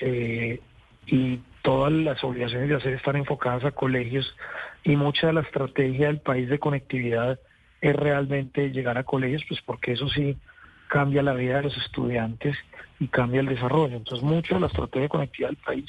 eh, 0.00 0.60
y 1.06 1.40
todas 1.62 1.92
las 1.92 2.22
obligaciones 2.22 2.68
de 2.68 2.74
hacer 2.74 2.92
están 2.92 3.16
enfocadas 3.16 3.64
a 3.64 3.70
colegios 3.70 4.36
y 4.84 4.96
mucha 4.96 5.28
de 5.28 5.32
la 5.32 5.40
estrategia 5.40 6.08
del 6.08 6.20
país 6.20 6.46
de 6.50 6.58
conectividad 6.58 7.40
es 7.80 7.96
realmente 7.96 8.68
llegar 8.68 8.98
a 8.98 9.04
colegios, 9.04 9.42
pues 9.48 9.62
porque 9.62 9.92
eso 9.92 10.10
sí 10.10 10.36
cambia 10.88 11.22
la 11.22 11.32
vida 11.32 11.56
de 11.56 11.62
los 11.62 11.76
estudiantes 11.78 12.54
y 13.00 13.08
cambia 13.08 13.40
el 13.40 13.46
desarrollo. 13.46 13.96
Entonces, 13.96 14.22
mucho 14.22 14.56
de 14.56 14.60
la 14.60 14.66
estrategia 14.66 15.04
de 15.04 15.08
conectividad 15.08 15.48
del 15.48 15.64
país, 15.64 15.86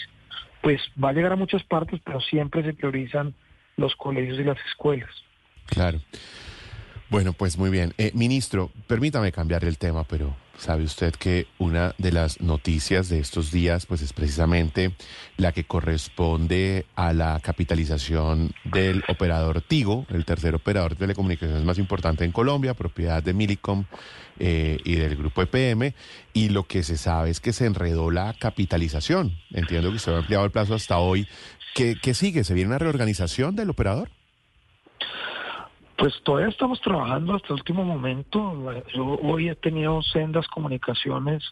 pues 0.68 0.82
va 1.02 1.12
a 1.12 1.14
llegar 1.14 1.32
a 1.32 1.38
muchas 1.38 1.64
partes, 1.64 2.02
pero 2.04 2.20
siempre 2.20 2.62
se 2.62 2.74
priorizan 2.74 3.34
los 3.78 3.96
colegios 3.96 4.38
y 4.38 4.44
las 4.44 4.58
escuelas. 4.70 5.10
Claro. 5.66 6.02
Bueno, 7.10 7.32
pues 7.32 7.58
muy 7.58 7.70
bien. 7.70 7.94
Eh, 7.98 8.12
ministro, 8.14 8.70
permítame 8.86 9.32
cambiar 9.32 9.64
el 9.64 9.78
tema, 9.78 10.04
pero, 10.04 10.36
Sabe 10.58 10.84
usted 10.84 11.14
que 11.14 11.46
una 11.60 11.94
de 12.00 12.12
las 12.12 12.42
noticias 12.42 13.10
de 13.10 13.20
estos 13.20 13.52
días 13.52 13.86
pues 13.86 14.02
es 14.02 14.12
precisamente 14.12 14.92
la 15.38 15.52
que 15.52 15.66
corresponde 15.66 16.86
a 16.96 17.14
la 17.14 17.40
capitalización 17.42 18.54
del 18.64 19.04
operador 19.08 19.62
Tigo, 19.62 20.08
el 20.10 20.26
tercer 20.26 20.56
operador 20.56 20.92
de 20.92 20.98
telecomunicaciones 20.98 21.64
más 21.64 21.78
importante 21.78 22.26
en 22.26 22.32
Colombia, 22.32 22.74
propiedad 22.74 23.22
de 23.22 23.34
Milicom 23.34 23.86
eh, 24.40 24.80
y 24.84 24.96
del 24.96 25.16
grupo 25.16 25.44
EPM, 25.44 25.94
y 26.34 26.50
lo 26.50 26.64
que 26.64 26.82
se 26.82 26.98
sabe 26.98 27.30
es 27.30 27.40
que 27.40 27.54
se 27.54 27.66
enredó 27.66 28.10
la 28.10 28.34
capitalización. 28.34 29.38
Entiendo 29.52 29.92
que 29.92 30.00
se 30.00 30.10
ha 30.10 30.18
ampliado 30.18 30.46
el 30.46 30.52
plazo 30.52 30.74
hasta 30.74 30.98
hoy. 30.98 31.28
¿Qué, 31.76 31.96
qué 32.02 32.16
sigue? 32.16 32.44
¿Se 32.44 32.56
viene 32.56 32.70
una 32.70 32.80
reorganización 32.80 33.56
del 33.56 33.70
operador? 33.70 34.10
Pues 35.98 36.14
todavía 36.24 36.50
estamos 36.50 36.80
trabajando 36.82 37.36
hasta 37.36 37.48
el 37.48 37.54
último 37.54 37.84
momento. 37.84 38.54
Yo 38.94 39.18
hoy 39.24 39.50
he 39.50 39.56
tenido 39.56 40.02
sendas 40.04 40.48
comunicaciones 40.48 41.44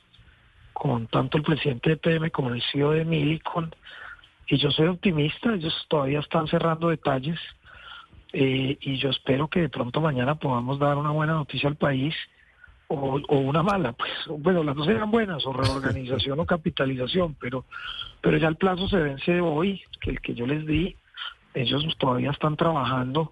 con 0.72 1.08
tanto 1.08 1.38
el 1.38 1.44
presidente 1.44 1.92
de 1.92 1.98
PM 1.98 2.30
como 2.32 2.50
el 2.50 2.62
CEO 2.72 2.92
de 2.92 3.06
Milicon 3.06 3.74
y 4.48 4.58
yo 4.58 4.70
soy 4.70 4.88
optimista, 4.88 5.54
ellos 5.54 5.74
todavía 5.88 6.20
están 6.20 6.48
cerrando 6.48 6.90
detalles 6.90 7.40
eh, 8.34 8.78
y 8.80 8.98
yo 8.98 9.10
espero 9.10 9.48
que 9.48 9.62
de 9.62 9.70
pronto 9.70 10.02
mañana 10.02 10.36
podamos 10.36 10.78
dar 10.78 10.98
una 10.98 11.12
buena 11.12 11.34
noticia 11.34 11.70
al 11.70 11.78
país 11.78 12.14
o, 12.88 13.20
o 13.28 13.38
una 13.38 13.64
mala, 13.64 13.94
pues 13.94 14.12
bueno, 14.28 14.64
las 14.64 14.76
dos 14.76 14.88
eran 14.88 15.10
buenas, 15.10 15.44
o 15.48 15.54
reorganización 15.54 16.40
o 16.40 16.46
capitalización, 16.46 17.36
pero, 17.40 17.66
pero 18.22 18.38
ya 18.38 18.48
el 18.48 18.58
plazo 18.58 18.88
se 18.88 18.98
vence 18.98 19.42
hoy, 19.42 19.82
que 20.02 20.12
el 20.12 20.22
que 20.22 20.36
yo 20.36 20.46
les 20.46 20.68
di, 20.68 20.96
ellos 21.56 21.84
todavía 21.98 22.30
están 22.30 22.56
trabajando 22.58 23.32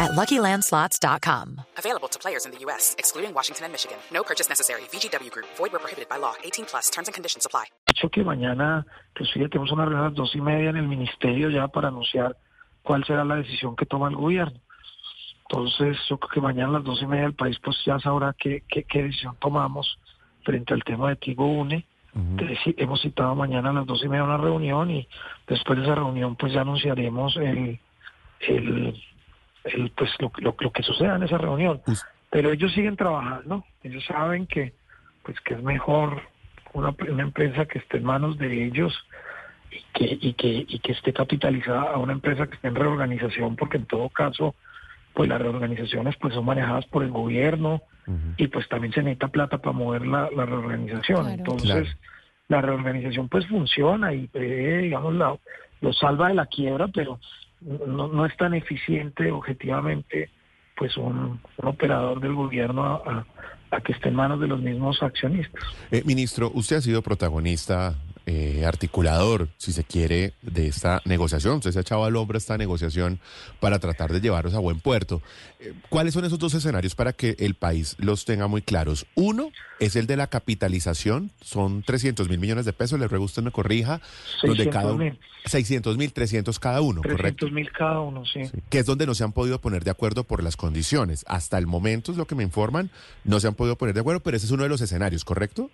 at 0.00 0.12
LuckyLandSlots.com. 0.12 1.60
Available 1.76 2.08
to 2.08 2.18
players 2.18 2.46
in 2.46 2.52
the 2.52 2.58
U.S., 2.66 2.94
excluding 2.98 3.34
Washington 3.34 3.64
and 3.64 3.72
Michigan. 3.72 3.98
No 4.10 4.22
purchase 4.22 4.48
necessary. 4.48 4.82
VGW 4.92 5.30
Group, 5.30 5.46
void 5.56 5.72
were 5.72 5.78
prohibited 5.78 6.08
by 6.08 6.16
law. 6.18 6.34
18 6.44 6.66
plus 6.66 6.90
terms 6.90 7.08
and 7.08 7.14
conditions 7.14 7.46
apply. 7.46 7.66
dicho 7.98 8.08
que 8.10 8.22
mañana, 8.22 8.86
pues 9.14 9.30
sí, 9.30 9.40
tenemos 9.48 9.72
una 9.72 9.84
reunión 9.84 10.04
a 10.04 10.08
las 10.08 10.14
dos 10.14 10.34
y 10.34 10.40
media 10.40 10.70
en 10.70 10.76
el 10.76 10.86
ministerio 10.86 11.50
ya 11.50 11.68
para 11.68 11.88
anunciar 11.88 12.36
cuál 12.82 13.04
será 13.04 13.24
la 13.24 13.36
decisión 13.36 13.74
que 13.76 13.86
toma 13.86 14.08
el 14.08 14.16
gobierno. 14.16 14.60
Entonces, 15.50 15.96
yo 16.08 16.18
creo 16.18 16.30
que 16.30 16.40
mañana 16.40 16.68
a 16.68 16.72
las 16.72 16.84
dos 16.84 17.02
y 17.02 17.06
media 17.06 17.26
el 17.26 17.34
país 17.34 17.58
pues 17.62 17.76
ya 17.84 17.98
sabrá 17.98 18.34
qué, 18.38 18.62
qué, 18.68 18.84
qué 18.84 19.02
decisión 19.02 19.36
tomamos 19.40 19.98
frente 20.44 20.74
al 20.74 20.84
tema 20.84 21.08
de 21.08 21.16
Tigo 21.16 21.46
Une. 21.46 21.84
Entonces, 22.14 22.58
sí, 22.64 22.74
hemos 22.78 23.00
citado 23.00 23.34
mañana 23.34 23.70
a 23.70 23.72
las 23.72 23.86
dos 23.86 24.02
y 24.02 24.08
media 24.08 24.24
una 24.24 24.38
reunión 24.38 24.90
y 24.90 25.08
después 25.46 25.78
de 25.78 25.84
esa 25.84 25.94
reunión 25.94 26.36
pues 26.36 26.52
ya 26.52 26.62
anunciaremos 26.62 27.36
el, 27.36 27.78
el, 28.40 29.00
el, 29.74 29.90
pues 29.90 30.10
lo, 30.18 30.30
lo, 30.38 30.54
lo 30.58 30.72
que 30.72 30.82
suceda 30.82 31.16
en 31.16 31.22
esa 31.22 31.38
reunión. 31.38 31.80
Pero 32.30 32.50
ellos 32.52 32.72
siguen 32.72 32.96
trabajando, 32.96 33.64
ellos 33.82 34.04
saben 34.06 34.46
que 34.46 34.72
pues 35.22 35.38
que 35.40 35.54
es 35.54 35.62
mejor 35.62 36.22
una, 36.72 36.94
una 37.10 37.22
empresa 37.22 37.66
que 37.66 37.78
esté 37.78 37.98
en 37.98 38.04
manos 38.04 38.38
de 38.38 38.64
ellos 38.66 38.94
y 39.70 39.82
que, 39.92 40.18
y 40.20 40.32
que, 40.34 40.64
y 40.68 40.78
que 40.78 40.92
esté 40.92 41.12
capitalizada 41.12 41.92
a 41.92 41.98
una 41.98 42.12
empresa 42.14 42.46
que 42.46 42.54
esté 42.54 42.68
en 42.68 42.74
reorganización, 42.74 43.56
porque 43.56 43.76
en 43.76 43.84
todo 43.86 44.08
caso, 44.08 44.54
pues 45.14 45.28
las 45.28 45.40
reorganizaciones 45.40 46.16
pues 46.16 46.32
son 46.34 46.44
manejadas 46.46 46.86
por 46.86 47.02
el 47.02 47.10
gobierno 47.10 47.82
y 48.38 48.46
pues 48.48 48.66
también 48.68 48.92
se 48.94 49.02
necesita 49.02 49.28
plata 49.28 49.58
para 49.58 49.72
mover 49.76 50.06
la, 50.06 50.30
la 50.34 50.46
reorganización. 50.46 51.24
Claro. 51.24 51.28
Entonces, 51.30 51.68
Claro. 51.68 51.98
la 52.48 52.60
reorganización 52.62 53.28
pues 53.28 53.46
funciona 53.46 54.14
y 54.14 54.26
prevé, 54.28 54.78
digamos, 54.78 55.14
la, 55.14 55.36
lo 55.82 55.92
salva 55.92 56.28
de 56.28 56.34
la 56.34 56.46
quiebra, 56.46 56.88
pero 56.88 57.20
no, 57.60 58.08
no 58.08 58.26
es 58.26 58.36
tan 58.36 58.54
eficiente 58.54 59.30
objetivamente 59.30 60.30
pues 60.76 60.96
un, 60.96 61.40
operador 61.56 62.20
del 62.20 62.34
gobierno 62.34 63.02
a 63.70 63.80
que 63.80 63.92
esté 63.92 64.08
en 64.08 64.14
manos 64.14 64.40
de 64.40 64.46
los 64.46 64.60
mismos 64.60 65.02
accionistas. 65.02 65.62
Eh, 65.90 66.02
ministro, 66.06 66.50
usted 66.54 66.76
ha 66.76 66.80
sido 66.80 67.02
protagonista, 67.02 67.96
eh, 68.30 68.66
articulador, 68.66 69.48
si 69.56 69.72
se 69.72 69.84
quiere, 69.84 70.34
de 70.42 70.68
esta 70.68 71.00
negociación. 71.06 71.56
Usted 71.56 71.72
se 71.72 71.78
ha 71.78 71.80
echado 71.80 72.04
al 72.04 72.14
hombro 72.14 72.36
esta 72.36 72.58
negociación 72.58 73.20
para 73.58 73.78
tratar 73.78 74.12
de 74.12 74.20
llevarlos 74.20 74.52
a 74.52 74.58
buen 74.58 74.80
puerto. 74.80 75.22
Eh, 75.60 75.72
¿Cuáles 75.88 76.12
son 76.12 76.26
esos 76.26 76.38
dos 76.38 76.52
escenarios 76.52 76.94
para 76.94 77.14
que 77.14 77.36
el 77.38 77.54
país 77.54 77.96
los 77.98 78.26
tenga 78.26 78.46
muy 78.46 78.60
claros? 78.60 79.06
Uno 79.14 79.50
es 79.80 79.96
el 79.96 80.06
de 80.06 80.16
la 80.16 80.26
capitalización, 80.26 81.30
son 81.40 81.82
300 81.82 82.28
mil 82.28 82.38
millones 82.38 82.66
de 82.66 82.74
pesos, 82.74 83.00
le 83.00 83.08
ruego 83.08 83.24
usted 83.24 83.42
me 83.42 83.50
corrija, 83.50 84.02
donde 84.42 84.64
600 84.64 84.74
cada 84.74 84.92
uno, 84.92 85.04
mil. 85.04 85.18
600 85.46 85.96
mil, 85.96 86.12
300 86.12 86.58
cada 86.58 86.82
uno, 86.82 87.00
correcto. 87.00 87.46
300 87.46 87.52
mil 87.52 87.72
cada 87.72 88.00
uno, 88.00 88.26
sí. 88.26 88.44
Sí, 88.44 88.58
que 88.68 88.80
es 88.80 88.84
donde 88.84 89.06
no 89.06 89.14
se 89.14 89.24
han 89.24 89.32
podido 89.32 89.58
poner 89.58 89.84
de 89.84 89.90
acuerdo 89.90 90.24
por 90.24 90.42
las 90.42 90.58
condiciones. 90.58 91.24
Hasta 91.28 91.56
el 91.56 91.66
momento 91.66 92.12
es 92.12 92.18
lo 92.18 92.26
que 92.26 92.34
me 92.34 92.42
informan, 92.42 92.90
no 93.24 93.40
se 93.40 93.46
han 93.48 93.54
podido 93.54 93.76
poner 93.76 93.94
de 93.94 94.00
acuerdo, 94.00 94.20
pero 94.20 94.36
ese 94.36 94.44
es 94.44 94.52
uno 94.52 94.64
de 94.64 94.68
los 94.68 94.82
escenarios, 94.82 95.24
¿correcto? 95.24 95.70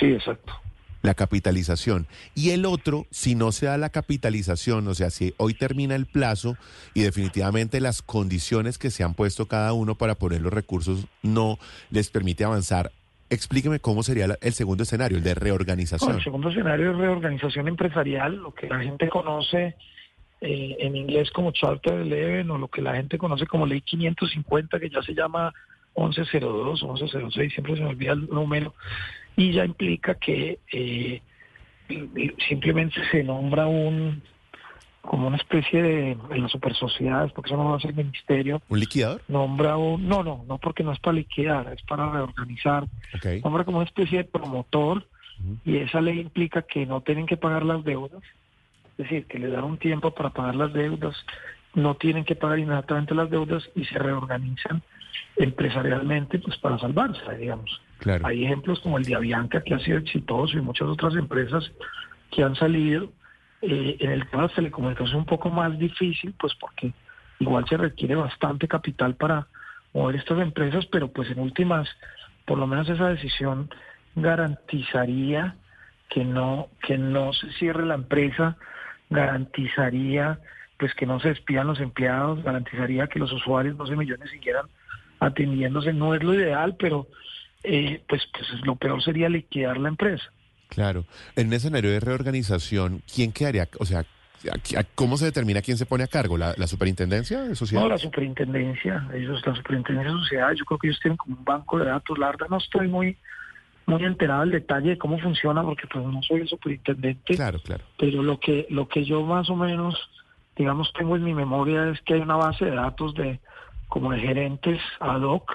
Sí, 0.00 0.06
exacto. 0.06 0.54
La 1.02 1.14
capitalización. 1.14 2.06
Y 2.34 2.50
el 2.50 2.64
otro, 2.64 3.06
si 3.10 3.34
no 3.34 3.52
se 3.52 3.66
da 3.66 3.76
la 3.76 3.90
capitalización, 3.90 4.86
o 4.88 4.94
sea, 4.94 5.10
si 5.10 5.34
hoy 5.36 5.54
termina 5.54 5.94
el 5.94 6.06
plazo 6.06 6.56
y 6.94 7.02
definitivamente 7.02 7.80
las 7.80 8.02
condiciones 8.02 8.78
que 8.78 8.90
se 8.90 9.04
han 9.04 9.14
puesto 9.14 9.46
cada 9.46 9.72
uno 9.72 9.96
para 9.96 10.14
poner 10.14 10.40
los 10.40 10.52
recursos 10.52 11.06
no 11.22 11.58
les 11.90 12.10
permite 12.10 12.44
avanzar, 12.44 12.92
explíqueme 13.30 13.80
cómo 13.80 14.02
sería 14.02 14.26
el 14.40 14.52
segundo 14.52 14.82
escenario, 14.82 15.16
el 15.16 15.24
de 15.24 15.34
reorganización. 15.34 16.16
el 16.16 16.22
segundo 16.22 16.50
escenario 16.50 16.92
es 16.92 16.96
reorganización 16.98 17.66
empresarial, 17.66 18.36
lo 18.36 18.54
que 18.54 18.68
la 18.68 18.80
gente 18.80 19.08
conoce 19.08 19.74
eh, 20.42 20.76
en 20.80 20.96
inglés 20.96 21.30
como 21.30 21.52
Charter 21.52 22.00
11 22.00 22.50
o 22.50 22.58
lo 22.58 22.68
que 22.68 22.82
la 22.82 22.94
gente 22.94 23.16
conoce 23.16 23.46
como 23.46 23.64
Ley 23.64 23.80
550, 23.80 24.80
que 24.80 24.90
ya 24.90 25.00
se 25.00 25.14
llama 25.14 25.54
1102, 25.96 26.82
1106, 26.82 27.52
siempre 27.52 27.76
se 27.76 27.82
me 27.82 27.88
olvida 27.88 28.12
el 28.12 28.26
número, 28.28 28.74
y 29.36 29.52
ya 29.52 29.64
implica 29.64 30.14
que 30.14 30.58
eh, 30.72 31.22
simplemente 32.48 33.00
se 33.10 33.22
nombra 33.24 33.66
un 33.66 34.22
como 35.02 35.26
una 35.26 35.36
especie 35.36 35.82
de, 35.82 36.16
de 36.30 36.38
las 36.38 36.52
super 36.52 36.74
sociedades, 36.76 37.32
porque 37.32 37.50
eso 37.50 37.56
no 37.56 37.70
va 37.70 37.76
a 37.76 37.80
ser 37.80 37.90
el 37.90 37.96
ministerio, 37.96 38.62
¿Un 38.68 38.78
liquidador? 38.78 39.20
nombra 39.26 39.76
un, 39.76 40.06
no, 40.06 40.22
no, 40.22 40.44
no 40.46 40.58
porque 40.58 40.84
no 40.84 40.92
es 40.92 41.00
para 41.00 41.16
liquidar, 41.16 41.72
es 41.72 41.82
para 41.82 42.08
reorganizar, 42.10 42.86
nombra 43.42 43.64
como 43.64 43.78
una 43.78 43.86
especie 43.86 44.18
de 44.18 44.24
promotor 44.24 45.04
y 45.64 45.78
esa 45.78 46.00
ley 46.00 46.20
implica 46.20 46.62
que 46.62 46.86
no 46.86 47.00
tienen 47.00 47.26
que 47.26 47.36
pagar 47.36 47.64
las 47.64 47.82
deudas, 47.82 48.22
es 48.92 48.98
decir, 48.98 49.26
que 49.26 49.40
le 49.40 49.48
dan 49.48 49.64
un 49.64 49.78
tiempo 49.78 50.12
para 50.12 50.30
pagar 50.30 50.54
las 50.54 50.72
deudas, 50.72 51.16
no 51.74 51.96
tienen 51.96 52.24
que 52.24 52.36
pagar 52.36 52.60
inmediatamente 52.60 53.14
las 53.14 53.28
deudas 53.28 53.68
y 53.74 53.84
se 53.84 53.98
reorganizan 53.98 54.82
empresarialmente 55.36 56.38
pues 56.38 56.56
para 56.58 56.78
salvarse, 56.78 57.36
digamos. 57.38 57.80
Hay 58.24 58.44
ejemplos 58.44 58.80
como 58.80 58.98
el 58.98 59.04
de 59.04 59.14
Avianca 59.14 59.62
que 59.62 59.74
ha 59.74 59.78
sido 59.78 59.98
exitoso 59.98 60.56
y 60.56 60.60
muchas 60.60 60.88
otras 60.88 61.14
empresas 61.14 61.70
que 62.30 62.42
han 62.42 62.54
salido. 62.56 63.12
Eh, 63.60 63.96
en 64.00 64.10
el 64.10 64.28
tema 64.28 64.48
de 64.48 64.54
telecomunicaciones 64.54 65.12
es 65.12 65.18
un 65.18 65.26
poco 65.26 65.50
más 65.50 65.78
difícil, 65.78 66.34
pues 66.38 66.54
porque 66.54 66.92
igual 67.38 67.64
se 67.68 67.76
requiere 67.76 68.14
bastante 68.14 68.66
capital 68.66 69.14
para 69.14 69.46
mover 69.92 70.16
estas 70.16 70.40
empresas, 70.40 70.86
pero 70.86 71.08
pues 71.08 71.30
en 71.30 71.38
últimas, 71.38 71.88
por 72.44 72.58
lo 72.58 72.66
menos 72.66 72.88
esa 72.88 73.08
decisión 73.08 73.70
garantizaría 74.16 75.56
que 76.08 76.24
no 76.24 76.68
que 76.82 76.98
no 76.98 77.32
se 77.32 77.50
cierre 77.52 77.86
la 77.86 77.94
empresa, 77.94 78.56
garantizaría 79.10 80.38
pues 80.78 80.94
que 80.94 81.06
no 81.06 81.20
se 81.20 81.28
despidan 81.28 81.68
los 81.68 81.78
empleados, 81.78 82.42
garantizaría 82.42 83.06
que 83.06 83.20
los 83.20 83.32
usuarios, 83.32 83.76
12 83.76 83.94
millones, 83.94 84.30
siguieran 84.30 84.66
atendiéndose. 85.20 85.92
No 85.92 86.12
es 86.14 86.24
lo 86.24 86.34
ideal, 86.34 86.74
pero 86.76 87.06
eh, 87.64 88.02
pues, 88.08 88.22
pues 88.32 88.48
lo 88.64 88.76
peor 88.76 89.02
sería 89.02 89.28
liquidar 89.28 89.78
la 89.78 89.88
empresa. 89.88 90.24
Claro. 90.68 91.04
En 91.36 91.48
un 91.48 91.52
escenario 91.52 91.90
de 91.90 92.00
reorganización, 92.00 93.02
¿quién 93.14 93.32
quedaría? 93.32 93.68
O 93.78 93.84
sea, 93.84 94.00
¿a- 94.00 94.78
a- 94.80 94.84
¿cómo 94.94 95.16
se 95.18 95.26
determina 95.26 95.60
quién 95.62 95.76
se 95.76 95.84
pone 95.86 96.04
a 96.04 96.08
cargo? 96.08 96.38
¿La, 96.38 96.54
la 96.56 96.66
superintendencia 96.66 97.42
de 97.42 97.54
sociedad? 97.54 97.82
No, 97.82 97.88
la 97.88 97.98
superintendencia, 97.98 99.06
ellos, 99.14 99.42
la 99.46 99.54
superintendencia 99.54 100.12
de 100.14 100.18
sociedad, 100.20 100.52
yo 100.54 100.64
creo 100.64 100.78
que 100.78 100.86
ellos 100.88 101.00
tienen 101.00 101.16
como 101.18 101.36
un 101.36 101.44
banco 101.44 101.78
de 101.78 101.84
datos. 101.86 102.18
La 102.18 102.28
verdad 102.28 102.46
no 102.50 102.56
estoy 102.58 102.88
muy 102.88 103.16
muy 103.84 104.04
enterado 104.04 104.42
del 104.42 104.52
detalle 104.52 104.90
de 104.90 104.98
cómo 104.98 105.18
funciona 105.18 105.60
porque 105.62 105.88
pues 105.92 106.04
no 106.06 106.22
soy 106.22 106.42
el 106.42 106.48
superintendente, 106.48 107.34
Claro, 107.34 107.58
claro. 107.58 107.82
pero 107.98 108.22
lo 108.22 108.38
que 108.38 108.64
lo 108.70 108.86
que 108.88 109.04
yo 109.04 109.22
más 109.22 109.50
o 109.50 109.56
menos 109.56 109.96
digamos 110.56 110.92
tengo 110.96 111.16
en 111.16 111.24
mi 111.24 111.34
memoria 111.34 111.88
es 111.90 112.00
que 112.02 112.14
hay 112.14 112.20
una 112.20 112.36
base 112.36 112.64
de 112.66 112.76
datos 112.76 113.12
de 113.14 113.40
como 113.88 114.12
de 114.12 114.20
gerentes 114.20 114.80
ad 115.00 115.22
hoc 115.22 115.50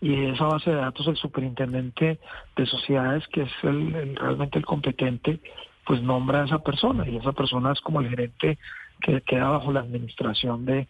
y 0.00 0.08
de 0.14 0.30
esa 0.32 0.44
base 0.44 0.70
de 0.70 0.76
datos 0.76 1.06
el 1.06 1.16
superintendente 1.16 2.18
de 2.56 2.66
sociedades 2.66 3.26
que 3.28 3.42
es 3.42 3.52
el, 3.62 3.94
el- 3.94 4.16
realmente 4.16 4.58
el 4.58 4.66
competente 4.66 5.40
pues 5.86 6.02
nombra 6.02 6.42
a 6.42 6.46
esa 6.46 6.58
persona 6.58 7.08
y 7.08 7.16
esa 7.16 7.32
persona 7.32 7.72
es 7.72 7.80
como 7.80 8.00
el 8.00 8.08
gerente 8.08 8.58
que 9.00 9.20
queda 9.22 9.48
bajo 9.50 9.72
la 9.72 9.80
administración 9.80 10.64
de, 10.64 10.88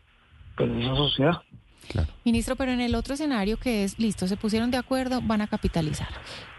pues, 0.56 0.70
de 0.70 0.82
esa 0.84 0.94
sociedad. 0.94 1.42
Claro. 1.90 2.08
Ministro, 2.24 2.56
pero 2.56 2.72
en 2.72 2.80
el 2.80 2.94
otro 2.94 3.14
escenario 3.14 3.58
que 3.58 3.84
es, 3.84 3.98
listo, 3.98 4.26
se 4.26 4.36
pusieron 4.36 4.70
de 4.70 4.78
acuerdo, 4.78 5.20
van 5.20 5.40
a 5.42 5.46
capitalizar. 5.48 6.08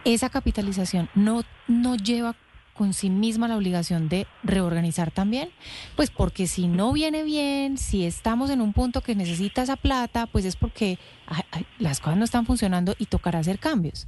Esa 0.03 0.29
capitalización 0.29 1.09
no, 1.15 1.41
no 1.67 1.95
lleva 1.95 2.35
con 2.75 2.93
sí 2.93 3.09
misma 3.09 3.47
la 3.47 3.57
obligación 3.57 4.09
de 4.09 4.27
reorganizar 4.43 5.11
también, 5.11 5.49
pues 5.95 6.11
porque 6.11 6.45
si 6.45 6.67
no 6.67 6.91
viene 6.93 7.23
bien, 7.23 7.77
si 7.77 8.05
estamos 8.05 8.49
en 8.49 8.61
un 8.61 8.73
punto 8.73 9.01
que 9.01 9.15
necesita 9.15 9.63
esa 9.63 9.77
plata, 9.77 10.27
pues 10.27 10.45
es 10.45 10.55
porque 10.55 10.99
ay, 11.27 11.65
las 11.79 11.99
cosas 11.99 12.17
no 12.17 12.25
están 12.25 12.45
funcionando 12.45 12.93
y 12.99 13.05
tocará 13.05 13.39
hacer 13.39 13.59
cambios. 13.59 14.07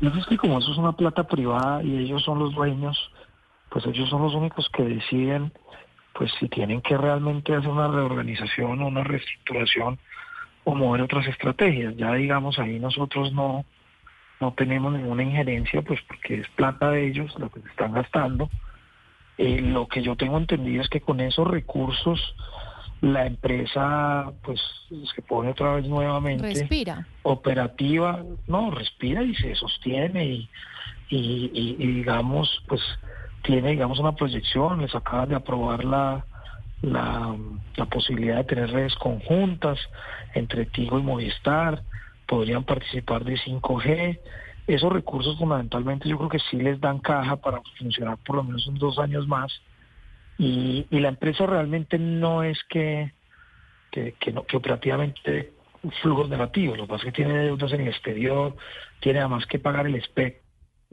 Que 0.00 0.06
es 0.06 0.26
que 0.26 0.36
como 0.36 0.58
eso 0.58 0.72
es 0.72 0.78
una 0.78 0.92
plata 0.92 1.26
privada 1.26 1.82
y 1.82 1.96
ellos 1.98 2.22
son 2.22 2.38
los 2.38 2.54
dueños, 2.54 3.10
pues 3.70 3.86
ellos 3.86 4.08
son 4.08 4.22
los 4.22 4.34
únicos 4.34 4.68
que 4.72 4.84
deciden 4.84 5.52
pues 6.14 6.30
si 6.38 6.48
tienen 6.48 6.82
que 6.82 6.96
realmente 6.96 7.54
hacer 7.54 7.70
una 7.70 7.88
reorganización 7.88 8.82
o 8.82 8.88
una 8.88 9.02
reestructuración 9.02 9.98
o 10.64 10.74
mover 10.74 11.02
otras 11.02 11.26
estrategias. 11.26 11.96
Ya 11.96 12.12
digamos 12.14 12.58
ahí 12.58 12.78
nosotros 12.78 13.32
no 13.32 13.64
no 14.42 14.52
tenemos 14.54 14.92
ninguna 14.92 15.22
injerencia, 15.22 15.82
pues 15.82 16.00
porque 16.08 16.40
es 16.40 16.48
plata 16.56 16.90
de 16.90 17.06
ellos 17.06 17.32
lo 17.38 17.48
que 17.48 17.60
se 17.60 17.68
están 17.68 17.92
gastando. 17.92 18.50
Eh, 19.38 19.60
lo 19.62 19.86
que 19.86 20.02
yo 20.02 20.16
tengo 20.16 20.36
entendido 20.36 20.82
es 20.82 20.88
que 20.88 21.00
con 21.00 21.20
esos 21.20 21.46
recursos 21.46 22.18
la 23.00 23.24
empresa 23.24 24.32
pues 24.42 24.60
se 25.14 25.22
pone 25.22 25.50
otra 25.50 25.74
vez 25.76 25.86
nuevamente 25.86 26.54
Respira. 26.54 27.06
operativa, 27.22 28.20
no, 28.48 28.70
respira 28.72 29.22
y 29.22 29.32
se 29.36 29.54
sostiene 29.54 30.24
y, 30.24 30.50
y, 31.08 31.50
y- 31.54 31.76
y, 31.78 31.86
digamos, 31.98 32.48
pues 32.66 32.80
tiene, 33.42 33.70
digamos, 33.70 34.00
una 34.00 34.16
proyección, 34.16 34.80
les 34.82 34.94
acaban 34.94 35.28
de 35.28 35.36
aprobar 35.36 35.84
la, 35.84 36.24
la, 36.82 37.36
la 37.76 37.86
posibilidad 37.86 38.38
de 38.38 38.44
tener 38.44 38.70
redes 38.70 38.94
conjuntas 38.96 39.78
entre 40.34 40.66
Tigo 40.66 40.98
y 40.98 41.02
Movistar, 41.02 41.82
podrían 42.26 42.64
participar 42.64 43.24
de 43.24 43.34
5G. 43.34 44.18
Esos 44.66 44.92
recursos 44.92 45.36
fundamentalmente 45.38 46.08
yo 46.08 46.16
creo 46.18 46.30
que 46.30 46.38
sí 46.38 46.56
les 46.56 46.80
dan 46.80 46.98
caja 46.98 47.36
para 47.36 47.60
funcionar 47.78 48.18
por 48.24 48.36
lo 48.36 48.44
menos 48.44 48.66
unos 48.66 48.80
dos 48.80 48.98
años 48.98 49.26
más. 49.26 49.52
Y, 50.38 50.86
la 50.90 51.08
empresa 51.08 51.46
realmente 51.46 51.98
no 51.98 52.42
es 52.42 52.58
que, 52.68 53.12
que, 53.90 54.14
que, 54.18 54.32
no, 54.32 54.44
que 54.44 54.56
operativamente 54.56 55.52
flujos 56.00 56.28
negativos. 56.28 56.76
Lo 56.78 56.84
que 56.84 56.88
pasa 56.88 57.06
es 57.06 57.12
que 57.12 57.22
tiene 57.22 57.38
deudas 57.38 57.72
en 57.72 57.82
el 57.82 57.88
exterior, 57.88 58.56
tiene 59.00 59.20
además 59.20 59.46
que 59.46 59.58
pagar 59.58 59.86
el 59.86 59.96
espectro, 59.96 60.42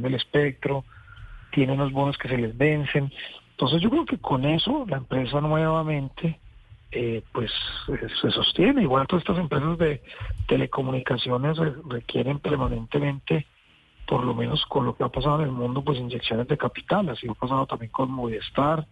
el 0.03 0.13
espectro 0.15 0.85
tiene 1.51 1.73
unos 1.73 1.91
bonos 1.91 2.17
que 2.17 2.27
se 2.27 2.37
les 2.37 2.57
vencen. 2.57 3.11
Entonces 3.51 3.81
yo 3.81 3.89
creo 3.89 4.05
que 4.05 4.17
con 4.17 4.45
eso 4.45 4.85
la 4.87 4.97
empresa 4.97 5.41
nuevamente 5.41 6.39
eh, 6.91 7.23
pues 7.31 7.51
eh, 7.87 8.07
se 8.21 8.31
sostiene. 8.31 8.81
Igual 8.81 9.07
todas 9.07 9.23
estas 9.23 9.37
empresas 9.39 9.77
de 9.77 10.01
telecomunicaciones 10.47 11.57
re- 11.57 11.73
requieren 11.87 12.39
permanentemente, 12.39 13.45
por 14.07 14.23
lo 14.23 14.33
menos 14.33 14.65
con 14.67 14.85
lo 14.85 14.95
que 14.95 15.03
ha 15.03 15.09
pasado 15.09 15.37
en 15.41 15.45
el 15.47 15.51
mundo, 15.51 15.83
pues 15.83 15.99
inyecciones 15.99 16.47
de 16.47 16.57
capital. 16.57 17.09
Así 17.09 17.27
ha 17.29 17.33
pasado 17.33 17.65
también 17.65 17.91
con 17.91 18.11
Movistar 18.11 18.85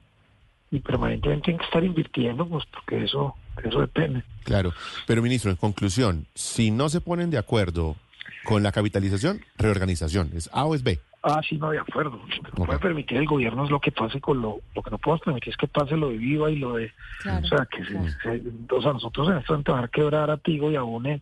y 0.69 0.79
permanentemente 0.79 1.45
tienen 1.45 1.59
que 1.59 1.65
estar 1.65 1.83
invirtiendo, 1.83 2.47
pues 2.47 2.65
porque 2.71 3.03
eso, 3.03 3.35
eso 3.63 3.79
depende. 3.81 4.23
Claro. 4.43 4.73
Pero, 5.05 5.21
ministro, 5.21 5.49
en 5.49 5.57
conclusión, 5.57 6.25
si 6.35 6.71
no 6.71 6.89
se 6.89 7.01
ponen 7.01 7.29
de 7.29 7.37
acuerdo 7.37 7.95
con 8.43 8.63
la 8.63 8.71
capitalización, 8.71 9.41
reorganización. 9.57 10.31
¿Es 10.33 10.49
A 10.53 10.65
o 10.65 10.75
es 10.75 10.83
B? 10.83 10.99
Ah, 11.23 11.41
sí, 11.47 11.57
no, 11.57 11.71
de 11.71 11.79
acuerdo. 11.79 12.21
Lo 12.43 12.43
que 12.51 12.51
puede 12.65 12.79
permitir 12.79 13.17
el 13.17 13.25
gobierno 13.25 13.65
es 13.65 13.71
lo 13.71 13.79
que 13.81 13.91
pase 13.91 14.21
con 14.21 14.41
lo... 14.41 14.59
Lo 14.75 14.81
que 14.83 14.91
no 14.91 14.97
podemos 14.97 15.21
permitir 15.25 15.49
es 15.49 15.57
que 15.57 15.67
pase 15.67 15.97
lo 15.97 16.09
de 16.09 16.17
Viva 16.17 16.49
y 16.49 16.57
lo 16.57 16.73
de... 16.75 16.91
Claro, 17.21 17.45
o 17.45 17.47
sea, 17.49 17.65
que 17.65 17.83
se- 17.83 17.91
claro. 17.91 18.07
se- 18.21 18.75
o 18.75 18.81
sea, 18.81 18.93
nosotros 18.93 19.29
en 19.29 19.37
este 19.37 19.51
momento 19.51 19.73
dejar 19.73 19.89
quebrar 19.89 20.31
a 20.31 20.37
Tigo 20.37 20.71
y 20.71 20.75
a 20.75 20.83
UNE 20.83 21.21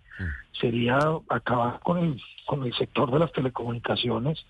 sería 0.59 0.99
acabar 1.29 1.79
con 1.79 1.97
el, 1.97 2.21
con 2.45 2.63
el 2.63 2.73
sector 2.75 3.09
de 3.11 3.19
las 3.19 3.31
telecomunicaciones, 3.31 4.45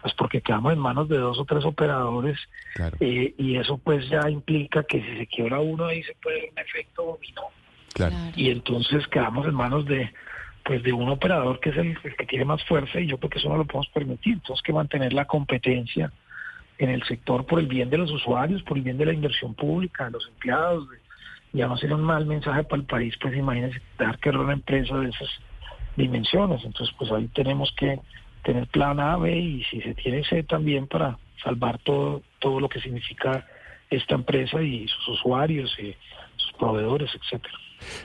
pues 0.00 0.14
porque 0.14 0.40
quedamos 0.40 0.72
en 0.72 0.78
manos 0.78 1.08
de 1.08 1.18
dos 1.18 1.38
o 1.38 1.44
tres 1.44 1.64
operadores 1.64 2.38
Claro. 2.74 2.96
eh, 3.00 3.34
y 3.36 3.56
eso 3.56 3.76
pues 3.78 4.08
ya 4.08 4.30
implica 4.30 4.82
que 4.84 5.02
si 5.02 5.16
se 5.18 5.26
quiebra 5.26 5.60
uno 5.60 5.84
ahí 5.86 6.02
se 6.04 6.14
puede 6.22 6.40
dar 6.40 6.50
un 6.52 6.58
efecto 6.58 7.02
dominó. 7.04 7.42
Y 8.34 8.50
entonces 8.50 9.06
quedamos 9.08 9.46
en 9.46 9.54
manos 9.54 9.84
de 9.84 10.10
pues 10.64 10.82
de 10.82 10.92
un 10.92 11.08
operador 11.08 11.60
que 11.60 11.70
es 11.70 11.76
el, 11.76 11.98
que 12.00 12.26
tiene 12.26 12.44
más 12.44 12.64
fuerza 12.64 13.00
y 13.00 13.06
yo 13.06 13.18
creo 13.18 13.30
que 13.30 13.38
eso 13.38 13.48
no 13.48 13.56
lo 13.56 13.64
podemos 13.64 13.88
permitir. 13.88 14.34
Entonces 14.34 14.62
que 14.62 14.72
mantener 14.72 15.12
la 15.12 15.24
competencia 15.24 16.12
en 16.78 16.90
el 16.90 17.02
sector 17.04 17.44
por 17.46 17.58
el 17.58 17.66
bien 17.66 17.90
de 17.90 17.98
los 17.98 18.10
usuarios, 18.10 18.62
por 18.62 18.76
el 18.76 18.82
bien 18.82 18.98
de 18.98 19.06
la 19.06 19.12
inversión 19.12 19.54
pública, 19.54 20.06
de 20.06 20.12
los 20.12 20.26
empleados, 20.28 20.88
de- 20.90 20.98
y 21.54 21.60
además 21.60 21.80
sería 21.80 21.96
un 21.96 22.02
mal 22.02 22.24
mensaje 22.24 22.64
para 22.64 22.80
el 22.80 22.86
país, 22.86 23.14
pues 23.20 23.36
imagínense 23.36 23.80
dar 23.98 24.18
que 24.18 24.30
una 24.30 24.54
empresa 24.54 24.96
de 24.96 25.10
esas 25.10 25.28
dimensiones. 25.96 26.64
Entonces 26.64 26.94
pues 26.98 27.10
ahí 27.12 27.28
tenemos 27.28 27.72
que 27.76 27.98
tener 28.42 28.66
plan 28.68 28.98
A, 29.00 29.16
B 29.16 29.36
y 29.36 29.64
si 29.64 29.80
se 29.82 29.94
tiene 29.94 30.24
C 30.24 30.42
también 30.44 30.86
para 30.86 31.18
salvar 31.42 31.78
todo, 31.78 32.22
todo 32.38 32.58
lo 32.60 32.68
que 32.68 32.80
significa 32.80 33.46
esta 33.90 34.14
empresa 34.14 34.62
y 34.62 34.88
sus 34.88 35.08
usuarios 35.08 35.76
sus 36.36 36.41
proveedores, 36.62 37.10
etcétera. 37.20 37.54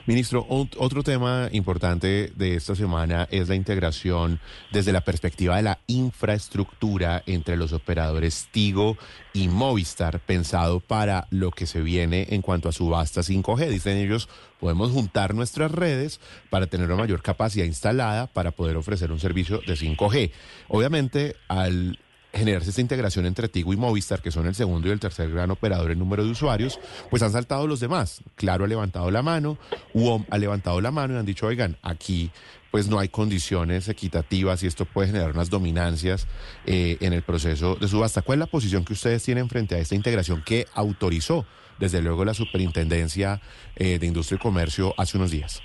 Ministro, 0.06 0.44
ot- 0.48 0.74
otro 0.78 1.04
tema 1.04 1.48
importante 1.52 2.32
de 2.34 2.56
esta 2.56 2.74
semana 2.74 3.28
es 3.30 3.48
la 3.48 3.54
integración 3.54 4.40
desde 4.72 4.92
la 4.92 5.02
perspectiva 5.02 5.54
de 5.56 5.62
la 5.62 5.78
infraestructura 5.86 7.22
entre 7.26 7.56
los 7.56 7.72
operadores 7.72 8.48
Tigo 8.50 8.96
y 9.32 9.46
Movistar, 9.46 10.18
pensado 10.18 10.80
para 10.80 11.28
lo 11.30 11.52
que 11.52 11.66
se 11.66 11.80
viene 11.80 12.26
en 12.30 12.42
cuanto 12.42 12.68
a 12.68 12.72
subasta 12.72 13.20
5G. 13.20 13.68
Dicen 13.68 13.98
ellos, 13.98 14.28
podemos 14.58 14.90
juntar 14.90 15.32
nuestras 15.34 15.70
redes 15.70 16.20
para 16.50 16.66
tener 16.66 16.86
una 16.88 16.96
mayor 16.96 17.22
capacidad 17.22 17.64
instalada 17.64 18.26
para 18.26 18.50
poder 18.50 18.76
ofrecer 18.76 19.12
un 19.12 19.20
servicio 19.20 19.60
de 19.64 19.74
5G. 19.74 20.32
Obviamente, 20.66 21.36
al 21.46 22.00
generarse 22.32 22.70
esta 22.70 22.80
integración 22.80 23.26
entre 23.26 23.48
Tigo 23.48 23.72
y 23.72 23.76
Movistar, 23.76 24.20
que 24.20 24.30
son 24.30 24.46
el 24.46 24.54
segundo 24.54 24.88
y 24.88 24.90
el 24.90 25.00
tercer 25.00 25.30
gran 25.30 25.50
operador 25.50 25.90
en 25.90 25.98
número 25.98 26.24
de 26.24 26.30
usuarios, 26.30 26.78
pues 27.10 27.22
han 27.22 27.32
saltado 27.32 27.66
los 27.66 27.80
demás. 27.80 28.22
Claro 28.34 28.64
ha 28.64 28.68
levantado 28.68 29.10
la 29.10 29.22
mano, 29.22 29.58
UOM 29.94 30.24
ha 30.30 30.38
levantado 30.38 30.80
la 30.80 30.90
mano 30.90 31.14
y 31.14 31.16
han 31.18 31.26
dicho, 31.26 31.46
oigan, 31.46 31.76
aquí 31.82 32.30
pues 32.70 32.88
no 32.88 32.98
hay 32.98 33.08
condiciones 33.08 33.88
equitativas 33.88 34.62
y 34.62 34.66
esto 34.66 34.84
puede 34.84 35.08
generar 35.08 35.30
unas 35.30 35.48
dominancias 35.48 36.28
eh, 36.66 36.98
en 37.00 37.12
el 37.14 37.22
proceso 37.22 37.76
de 37.76 37.88
subasta. 37.88 38.22
¿Cuál 38.22 38.36
es 38.36 38.40
la 38.40 38.46
posición 38.46 38.84
que 38.84 38.92
ustedes 38.92 39.22
tienen 39.24 39.48
frente 39.48 39.74
a 39.74 39.78
esta 39.78 39.94
integración 39.94 40.42
que 40.42 40.66
autorizó 40.74 41.46
desde 41.78 42.02
luego 42.02 42.24
la 42.24 42.34
Superintendencia 42.34 43.40
eh, 43.76 43.98
de 43.98 44.06
Industria 44.06 44.36
y 44.36 44.40
Comercio 44.40 44.94
hace 44.98 45.16
unos 45.16 45.30
días? 45.30 45.62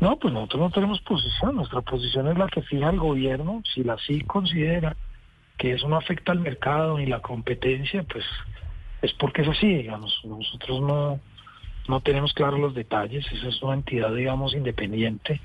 No, 0.00 0.18
pues 0.18 0.34
nosotros 0.34 0.60
no 0.60 0.70
tenemos 0.70 1.00
posición. 1.02 1.56
Nuestra 1.56 1.80
posición 1.80 2.28
es 2.28 2.36
la 2.36 2.48
que 2.48 2.62
fija 2.62 2.90
el 2.90 2.98
gobierno. 2.98 3.62
Si 3.72 3.82
la 3.82 3.96
sí 4.06 4.20
considera 4.22 4.96
que 5.62 5.74
eso 5.74 5.88
no 5.88 5.96
afecta 5.96 6.32
al 6.32 6.40
mercado 6.40 6.98
ni 6.98 7.06
la 7.06 7.20
competencia, 7.20 8.02
pues 8.02 8.24
es 9.00 9.12
porque 9.12 9.42
es 9.42 9.48
así, 9.48 9.72
digamos. 9.72 10.20
Nosotros 10.24 10.80
no, 10.80 11.20
no 11.86 12.00
tenemos 12.00 12.32
claros 12.32 12.58
los 12.58 12.74
detalles. 12.74 13.24
Esa 13.30 13.46
es 13.46 13.62
una 13.62 13.74
entidad, 13.74 14.12
digamos, 14.12 14.54
independiente. 14.54 15.40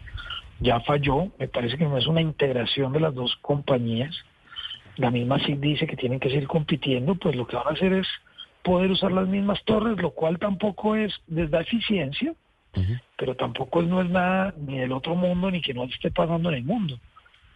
Ya 0.59 0.79
falló. 0.79 1.27
Me 1.37 1.47
parece 1.47 1.77
que 1.77 1.85
no 1.85 1.99
es 1.99 2.07
una 2.07 2.21
integración 2.21 2.93
de 2.93 2.99
las 2.99 3.13
dos 3.13 3.37
compañías. 3.43 4.15
La 4.95 5.11
misma 5.11 5.37
sí 5.45 5.53
dice 5.53 5.85
que 5.85 5.95
tienen 5.95 6.19
que 6.19 6.29
seguir 6.29 6.47
compitiendo, 6.47 7.13
pues 7.13 7.35
lo 7.35 7.45
que 7.45 7.55
van 7.55 7.67
a 7.67 7.71
hacer 7.73 7.93
es 7.93 8.07
poder 8.63 8.89
usar 8.89 9.11
las 9.11 9.27
mismas 9.27 9.63
torres, 9.65 10.01
lo 10.01 10.09
cual 10.09 10.39
tampoco 10.39 10.95
es, 10.95 11.13
les 11.27 11.51
da 11.51 11.61
eficiencia, 11.61 12.33
pero 13.15 13.35
tampoco 13.35 13.83
no 13.83 14.01
es 14.01 14.09
nada 14.09 14.55
ni 14.57 14.79
del 14.79 14.93
otro 14.93 15.13
mundo 15.13 15.51
ni 15.51 15.61
que 15.61 15.75
no 15.75 15.83
esté 15.83 16.09
pasando 16.09 16.49
en 16.49 16.55
el 16.55 16.63
mundo. 16.63 16.99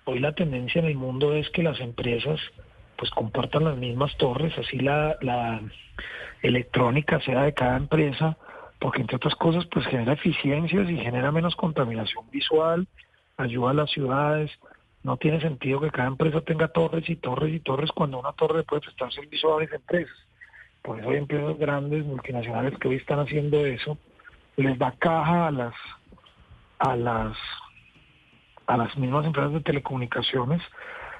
Hoy 0.05 0.19
la 0.19 0.33
tendencia 0.33 0.79
en 0.79 0.85
el 0.85 0.95
mundo 0.95 1.33
es 1.33 1.49
que 1.51 1.63
las 1.63 1.79
empresas 1.79 2.39
pues 2.97 3.11
compartan 3.11 3.63
las 3.63 3.77
mismas 3.77 4.15
torres, 4.17 4.53
así 4.57 4.77
la, 4.77 5.17
la 5.21 5.61
electrónica 6.41 7.19
sea 7.21 7.43
de 7.43 7.53
cada 7.53 7.77
empresa, 7.77 8.37
porque 8.79 9.01
entre 9.01 9.17
otras 9.17 9.35
cosas 9.35 9.65
pues 9.71 9.85
genera 9.87 10.13
eficiencias 10.13 10.89
y 10.89 10.97
genera 10.97 11.31
menos 11.31 11.55
contaminación 11.55 12.29
visual, 12.31 12.87
ayuda 13.37 13.71
a 13.71 13.75
las 13.75 13.91
ciudades. 13.91 14.51
No 15.03 15.17
tiene 15.17 15.41
sentido 15.41 15.81
que 15.81 15.89
cada 15.89 16.07
empresa 16.07 16.41
tenga 16.41 16.67
torres 16.67 17.09
y 17.09 17.15
torres 17.15 17.53
y 17.53 17.59
torres 17.59 17.91
cuando 17.91 18.19
una 18.19 18.33
torre 18.33 18.63
puede 18.63 18.81
prestar 18.81 19.11
servicio 19.11 19.49
a 19.51 19.55
varias 19.55 19.73
empresas. 19.73 20.15
Por 20.81 20.99
eso 20.99 21.09
hay 21.09 21.17
empresas 21.17 21.57
grandes, 21.57 22.05
multinacionales 22.05 22.77
que 22.79 22.87
hoy 22.87 22.95
están 22.95 23.19
haciendo 23.19 23.65
eso. 23.65 23.97
Les 24.57 24.77
da 24.77 24.91
caja 24.97 25.47
a 25.47 25.51
las 25.51 25.73
a 26.79 26.95
las 26.95 27.37
a 28.67 28.77
las 28.77 28.95
mismas 28.97 29.25
empresas 29.25 29.53
de 29.53 29.61
telecomunicaciones. 29.61 30.61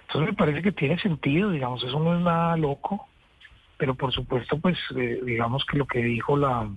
Entonces 0.08 0.32
me 0.32 0.38
parece 0.38 0.62
que 0.62 0.71
tiene 0.71 0.99
sentido, 0.99 1.51
digamos, 1.51 1.84
eso 1.84 1.99
no 1.99 2.15
es 2.15 2.21
nada 2.21 2.58
loco, 2.58 3.08
pero 3.77 3.95
por 3.95 4.12
supuesto, 4.12 4.58
pues, 4.60 4.77
eh, 4.95 5.21
digamos 5.23 5.65
que 5.65 5.77
lo 5.77 5.86
que 5.86 5.99
dijo 6.04 6.38
la 6.38 6.69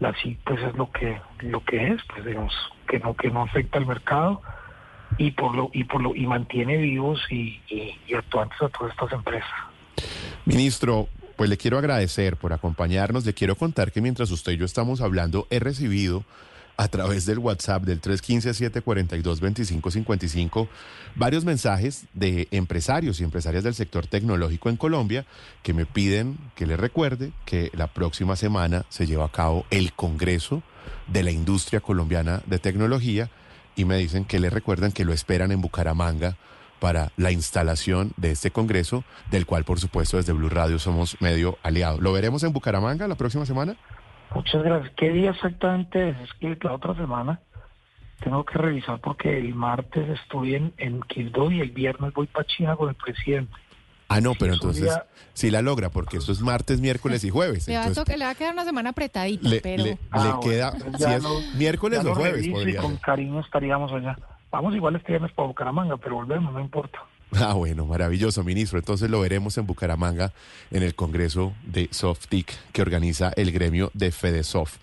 la 0.00 0.12
sí, 0.22 0.36
pues 0.44 0.60
es 0.60 0.74
lo 0.74 0.90
que 0.90 1.20
lo 1.40 1.64
que 1.64 1.88
es, 1.88 2.02
pues 2.12 2.24
digamos 2.24 2.52
que 2.88 2.98
no 2.98 3.14
que 3.14 3.30
no 3.30 3.42
afecta 3.42 3.78
al 3.78 3.86
mercado 3.86 4.42
y 5.18 5.30
por 5.30 5.54
lo 5.54 5.70
y 5.72 5.84
por 5.84 6.02
lo 6.02 6.14
y 6.14 6.26
mantiene 6.26 6.76
vivos 6.78 7.20
y, 7.30 7.60
y, 7.68 7.96
y 8.08 8.14
actuantes 8.14 8.60
a 8.60 8.68
todas 8.68 8.92
estas 8.92 9.12
empresas. 9.12 9.50
Ministro, 10.44 11.08
Pues 11.36 11.50
le 11.50 11.56
quiero 11.56 11.78
agradecer 11.78 12.36
por 12.36 12.52
acompañarnos. 12.52 13.26
Le 13.26 13.34
quiero 13.34 13.56
contar 13.56 13.90
que 13.90 14.00
mientras 14.00 14.30
usted 14.30 14.52
y 14.52 14.56
yo 14.56 14.64
estamos 14.64 15.00
hablando, 15.00 15.46
he 15.50 15.58
recibido 15.58 16.24
a 16.76 16.88
través 16.88 17.24
del 17.26 17.38
WhatsApp 17.38 17.84
del 17.84 18.00
315-742-2555 18.00 20.66
varios 21.14 21.44
mensajes 21.44 22.06
de 22.12 22.48
empresarios 22.50 23.20
y 23.20 23.24
empresarias 23.24 23.62
del 23.62 23.74
sector 23.74 24.06
tecnológico 24.06 24.70
en 24.70 24.76
Colombia 24.76 25.24
que 25.62 25.72
me 25.72 25.86
piden 25.86 26.36
que 26.54 26.66
les 26.66 26.78
recuerde 26.78 27.32
que 27.44 27.70
la 27.74 27.86
próxima 27.86 28.36
semana 28.36 28.84
se 28.88 29.06
lleva 29.06 29.26
a 29.26 29.32
cabo 29.32 29.66
el 29.70 29.92
Congreso 29.92 30.62
de 31.06 31.22
la 31.22 31.30
Industria 31.30 31.80
Colombiana 31.80 32.42
de 32.46 32.58
Tecnología 32.58 33.30
y 33.76 33.84
me 33.84 33.96
dicen 33.96 34.24
que 34.24 34.40
les 34.40 34.52
recuerdan 34.52 34.92
que 34.92 35.04
lo 35.04 35.12
esperan 35.12 35.52
en 35.52 35.60
Bucaramanga 35.60 36.36
para 36.80 37.12
la 37.16 37.30
instalación 37.30 38.12
de 38.16 38.30
este 38.30 38.50
Congreso, 38.50 39.04
del 39.30 39.46
cual 39.46 39.64
por 39.64 39.80
supuesto 39.80 40.16
desde 40.16 40.32
Blue 40.32 40.48
Radio 40.48 40.78
somos 40.78 41.16
medio 41.20 41.58
aliado. 41.62 42.00
¿Lo 42.00 42.12
veremos 42.12 42.42
en 42.42 42.52
Bucaramanga 42.52 43.08
la 43.08 43.14
próxima 43.14 43.46
semana? 43.46 43.76
Muchas 44.34 44.62
gracias. 44.62 44.92
¿Qué 44.96 45.10
día 45.10 45.30
exactamente 45.30 46.10
es? 46.10 46.16
Es 46.20 46.32
que 46.34 46.58
la 46.62 46.72
otra 46.74 46.94
semana 46.94 47.40
tengo 48.22 48.44
que 48.44 48.58
revisar 48.58 49.00
porque 49.00 49.38
el 49.38 49.54
martes 49.54 50.08
estoy 50.20 50.54
en, 50.56 50.72
en 50.78 51.00
Quibdó 51.02 51.50
y 51.50 51.60
el 51.60 51.70
viernes 51.70 52.12
voy 52.14 52.26
para 52.26 52.46
China 52.46 52.76
con 52.76 52.88
el 52.88 52.94
presidente. 52.94 53.52
Ah, 54.08 54.20
no, 54.20 54.34
pero 54.38 54.54
entonces 54.54 54.92
sí 55.32 55.50
la 55.50 55.62
logra, 55.62 55.88
porque 55.88 56.18
esto 56.18 56.30
es 56.32 56.40
martes, 56.40 56.80
miércoles 56.80 57.24
y 57.24 57.30
jueves. 57.30 57.66
Le 57.68 57.74
va, 57.76 57.84
a 57.84 57.86
entonces, 57.86 58.04
tocar- 58.04 58.18
le 58.18 58.24
va 58.26 58.30
a 58.30 58.34
quedar 58.34 58.52
una 58.52 58.64
semana 58.64 58.90
apretadita, 58.90 59.48
le, 59.48 59.60
pero... 59.60 59.82
le- 59.84 59.98
Ah, 60.10 60.18
le 60.18 60.24
bueno, 60.24 60.40
queda, 60.40 60.68
entonces 60.74 60.94
si 60.96 61.02
ya 61.02 61.16
es 61.16 61.22
lo- 61.22 61.40
miércoles 61.56 62.04
o 62.04 62.14
jueves 62.14 62.32
reviso 62.34 62.52
podría 62.52 62.78
y 62.78 62.82
con 62.82 62.92
ser. 62.92 63.00
cariño 63.00 63.40
estaríamos 63.40 63.92
allá. 63.92 64.18
Vamos 64.50 64.74
igual 64.74 64.96
este 64.96 65.12
viernes 65.12 65.32
para 65.32 65.48
Bucaramanga, 65.48 65.96
pero 65.96 66.16
volvemos, 66.16 66.52
no 66.52 66.60
importa. 66.60 66.98
Ah, 67.32 67.54
bueno, 67.54 67.84
maravilloso, 67.86 68.44
ministro. 68.44 68.78
Entonces 68.78 69.10
lo 69.10 69.20
veremos 69.20 69.58
en 69.58 69.66
Bucaramanga 69.66 70.32
en 70.70 70.82
el 70.82 70.94
Congreso 70.94 71.52
de 71.64 71.88
Softic 71.90 72.52
que 72.72 72.82
organiza 72.82 73.32
el 73.36 73.50
gremio 73.52 73.90
de 73.94 74.12
FedeSoft. 74.12 74.76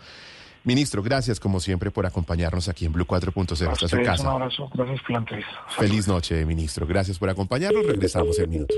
Ministro, 0.63 1.01
gracias 1.01 1.39
como 1.39 1.59
siempre 1.59 1.89
por 1.89 2.05
acompañarnos 2.05 2.69
aquí 2.69 2.85
en 2.85 2.91
Blue 2.93 3.05
4.0. 3.05 3.49
A 3.49 3.53
Esta 3.53 3.71
es 3.71 3.79
su 3.79 3.85
ustedes 3.85 3.93
un 3.93 4.05
casa. 4.05 4.31
abrazo, 4.31 4.69
gracias. 4.73 5.01
Feliz 5.69 6.07
noche, 6.07 6.45
ministro. 6.45 6.85
Gracias 6.85 7.17
por 7.17 7.29
acompañarnos. 7.29 7.85
Regresamos 7.85 8.37
en 8.37 8.49
minutos. 8.49 8.77